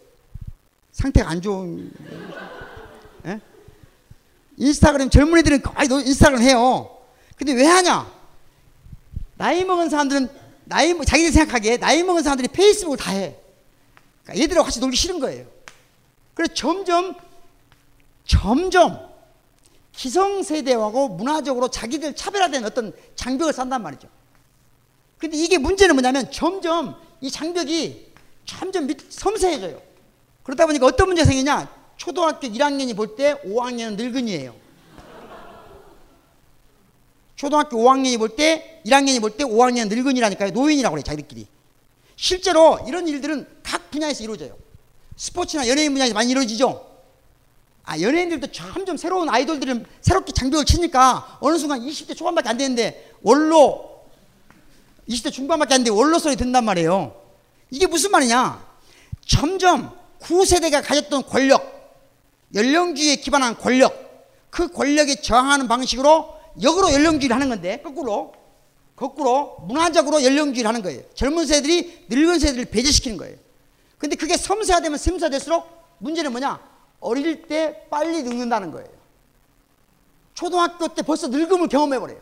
상태가 0.93 1.31
안 1.31 1.41
좋은. 1.41 1.91
예? 3.27 3.41
인스타그램 4.57 5.11
젊은이들은 5.11 5.63
거의 5.63 5.89
너 5.89 6.01
인스타그램 6.01 6.43
해요. 6.43 6.99
근데 7.37 7.53
왜 7.55 7.67
하냐? 7.67 8.11
나이 9.37 9.65
먹은 9.65 9.89
사람들은 9.91 10.29
나이 10.65 10.95
먹- 10.95 11.05
자기들 11.05 11.33
생각하기에 11.33 11.79
나이 11.79 12.03
먹은 12.03 12.23
사람들이 12.23 12.49
페이스북을 12.49 12.97
다 12.99 13.11
해. 13.13 13.37
그러니까 14.23 14.43
얘들하고 14.45 14.65
같이 14.65 14.81
놀기 14.81 14.97
싫은 14.97 15.19
거예요. 15.21 15.47
그래서 16.35 16.55
점점 16.55 17.15
점점 18.25 19.09
기성세대하고 19.93 21.09
문화적으로 21.11 21.69
자기들 21.69 22.15
차별화된 22.17 22.65
어떤 22.65 22.93
장벽을 23.17 23.53
쌓는단 23.53 23.83
말이죠. 23.83 24.09
근데 25.23 25.37
이게 25.37 25.57
문제는 25.57 25.95
뭐냐면 25.95 26.29
점점 26.33 26.97
이 27.21 27.31
장벽이 27.31 28.09
점점 28.45 28.89
밑, 28.89 28.99
섬세해져요. 29.09 29.81
그러다 30.43 30.67
보니까 30.67 30.87
어떤 30.87 31.07
문제가 31.07 31.27
생기냐? 31.27 31.71
초등학교 31.97 32.49
1학년이 32.49 32.97
볼 32.97 33.15
때 33.15 33.41
5학년은 33.45 33.95
늙은이에요. 33.97 34.53
초등학교 37.37 37.77
5학년이 37.77 38.19
볼 38.19 38.31
때 38.35 38.83
1학년이 38.85 39.21
볼 39.21 39.37
때 39.37 39.45
5학년 39.45 39.87
늙은이라니까요. 39.89 40.51
노인이라고 40.51 40.95
그래 40.95 41.05
자기들끼리. 41.05 41.47
실제로 42.17 42.81
이런 42.89 43.07
일들은 43.07 43.47
각 43.63 43.93
분야에서 43.93 44.25
이루어져요. 44.25 44.57
스포츠나 45.17 45.69
연예인 45.69 45.93
분야에서 45.93 46.15
많이 46.15 46.33
이루어지죠. 46.33 46.85
아 47.85 48.01
연예인들도 48.01 48.49
점점 48.51 48.97
새로운 48.97 49.29
아이돌들은 49.29 49.87
새롭게 50.01 50.33
장벽을 50.33 50.65
치니까 50.65 51.39
어느 51.41 51.59
순간 51.59 51.79
20대 51.81 52.17
초반밖에 52.17 52.49
안 52.49 52.59
되는데 52.59 53.13
원로 53.23 53.92
20대 55.09 55.33
중반밖에 55.33 55.75
안 55.75 55.85
되는데 55.85 55.91
원로 55.91 56.19
소리 56.19 56.37
듣는단 56.37 56.65
말이에요. 56.65 57.15
이게 57.71 57.87
무슨 57.87 58.11
말이냐? 58.11 58.65
점점 59.27 59.97
9세대가 60.21 60.85
가졌던 60.85 61.27
권력, 61.27 62.01
연령주의에 62.55 63.17
기반한 63.17 63.57
권력, 63.57 64.03
그 64.51 64.69
권력에 64.69 65.17
저항하는 65.17 65.69
방식으로 65.69 66.37
역으로 66.63 66.93
연령주의를 66.93 67.35
하는 67.35 67.49
건데 67.49 67.81
거꾸로 67.83 68.35
거꾸로 68.95 69.57
문화적으로 69.67 70.23
연령주의를 70.23 70.69
하는 70.69 70.83
거예요. 70.83 71.03
젊은 71.15 71.47
세대들이 71.47 72.07
늙은 72.09 72.39
세대를 72.39 72.67
배제시키는 72.67 73.17
거예요. 73.17 73.37
근데 73.99 74.17
그게 74.17 74.37
섬세화되면 74.37 74.99
섬세화될수록 74.99 75.67
문제는 75.99 76.31
뭐냐? 76.33 76.61
어릴 77.01 77.43
때 77.43 77.87
빨리 77.91 78.23
늙는다는 78.23 78.71
거예요. 78.71 78.89
초등학교 80.35 80.89
때 80.89 81.03
벌써 81.03 81.29
늙음을 81.29 81.69
경험해 81.69 81.99
버려요. 81.99 82.21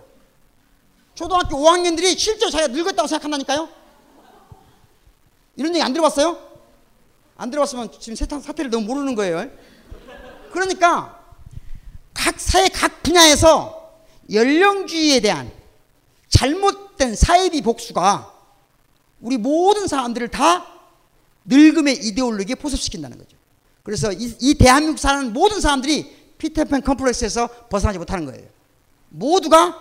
초등학교 1.21 1.59
5학년들이 1.59 2.19
실제로 2.19 2.51
자기가 2.51 2.73
늙었다고 2.73 3.07
생각한다니까요? 3.07 3.69
이런 5.55 5.75
얘기 5.75 5.83
안 5.83 5.93
들어봤어요? 5.93 6.39
안 7.37 7.51
들어봤으면 7.51 7.91
지금 8.01 8.15
세상 8.15 8.41
사태를 8.41 8.71
너무 8.71 8.87
모르는 8.87 9.15
거예요. 9.15 9.51
그러니까 10.51 11.23
각 12.15 12.41
사회 12.41 12.69
각 12.69 13.03
분야에서 13.03 14.01
연령주의에 14.33 15.21
대한 15.21 15.53
잘못된 16.31 17.15
사회비 17.15 17.61
복수가 17.61 18.33
우리 19.21 19.37
모든 19.37 19.89
사람들을 19.89 20.29
다 20.29 20.67
늙음의 21.45 21.97
이데올로기에 21.97 22.55
포섭시킨다는 22.55 23.19
거죠. 23.19 23.37
그래서 23.83 24.11
이, 24.11 24.35
이 24.41 24.55
대한민국 24.55 24.99
사는 24.99 25.35
모든 25.35 25.61
사람들이 25.61 26.17
피터팬 26.39 26.81
컴플렉스에서 26.81 27.69
벗어나지 27.69 27.99
못하는 27.99 28.25
거예요. 28.25 28.49
모두가 29.11 29.79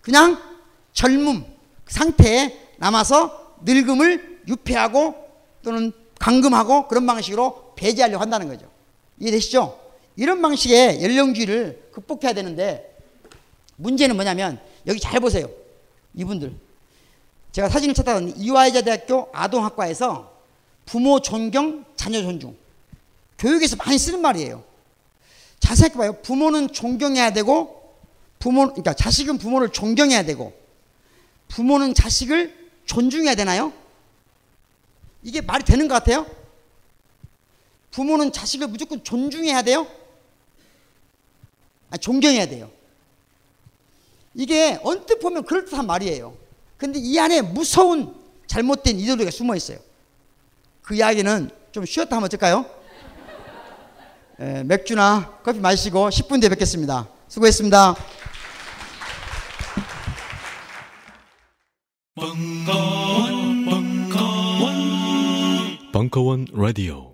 그냥 0.00 0.49
젊음 0.92 1.44
상태에 1.86 2.58
남아서 2.78 3.56
늙음을 3.62 4.42
유폐하고 4.48 5.14
또는 5.62 5.92
감금하고 6.18 6.88
그런 6.88 7.06
방식으로 7.06 7.74
배제하려고 7.76 8.20
한다는 8.20 8.48
거죠. 8.48 8.68
이해되시죠? 9.18 9.78
이런 10.16 10.42
방식의 10.42 11.02
연령주의를 11.02 11.90
극복해야 11.92 12.32
되는데 12.32 12.96
문제는 13.76 14.16
뭐냐면 14.16 14.60
여기 14.86 15.00
잘 15.00 15.20
보세요. 15.20 15.48
이분들. 16.14 16.54
제가 17.52 17.68
사진을 17.68 17.94
찾아봤는데 17.94 18.38
이화여자 18.38 18.82
대학교 18.82 19.28
아동학과에서 19.32 20.30
부모 20.86 21.20
존경, 21.20 21.84
자녀 21.96 22.20
존중. 22.22 22.56
교육에서 23.38 23.76
많이 23.76 23.98
쓰는 23.98 24.20
말이에요. 24.20 24.62
잘 25.58 25.76
생각해봐요. 25.76 26.20
부모는 26.22 26.72
존경해야 26.72 27.32
되고, 27.32 27.94
부모, 28.38 28.66
그러니까 28.66 28.92
자식은 28.94 29.38
부모를 29.38 29.70
존경해야 29.70 30.24
되고, 30.24 30.52
부모는 31.50 31.94
자식을 31.94 32.70
존중해야 32.86 33.34
되나요? 33.34 33.72
이게 35.22 35.40
말이 35.40 35.64
되는 35.64 35.86
것 35.88 35.94
같아요? 35.94 36.26
부모는 37.90 38.32
자식을 38.32 38.68
무조건 38.68 39.02
존중해야 39.02 39.62
돼요? 39.62 39.86
아, 41.90 41.96
존경해야 41.96 42.46
돼요. 42.46 42.70
이게 44.34 44.78
언뜻 44.84 45.18
보면 45.18 45.44
그럴듯한 45.44 45.86
말이에요. 45.86 46.36
근데 46.78 47.00
이 47.00 47.18
안에 47.18 47.42
무서운 47.42 48.14
잘못된 48.46 48.98
이데올로기가 49.00 49.30
숨어 49.32 49.56
있어요. 49.56 49.78
그 50.82 50.94
이야기는 50.94 51.50
좀 51.72 51.84
쉬었다 51.84 52.16
하면 52.16 52.26
어떨까요? 52.26 52.64
에, 54.38 54.62
맥주나 54.62 55.40
커피 55.42 55.58
마시고 55.58 56.08
10분 56.10 56.40
뒤에 56.40 56.48
뵙겠습니다. 56.48 57.08
수고했습니다. 57.28 57.96
벙커원, 62.16 63.64
벙커원, 63.66 64.74
벙커원 65.92 66.46
라디오. 66.52 67.09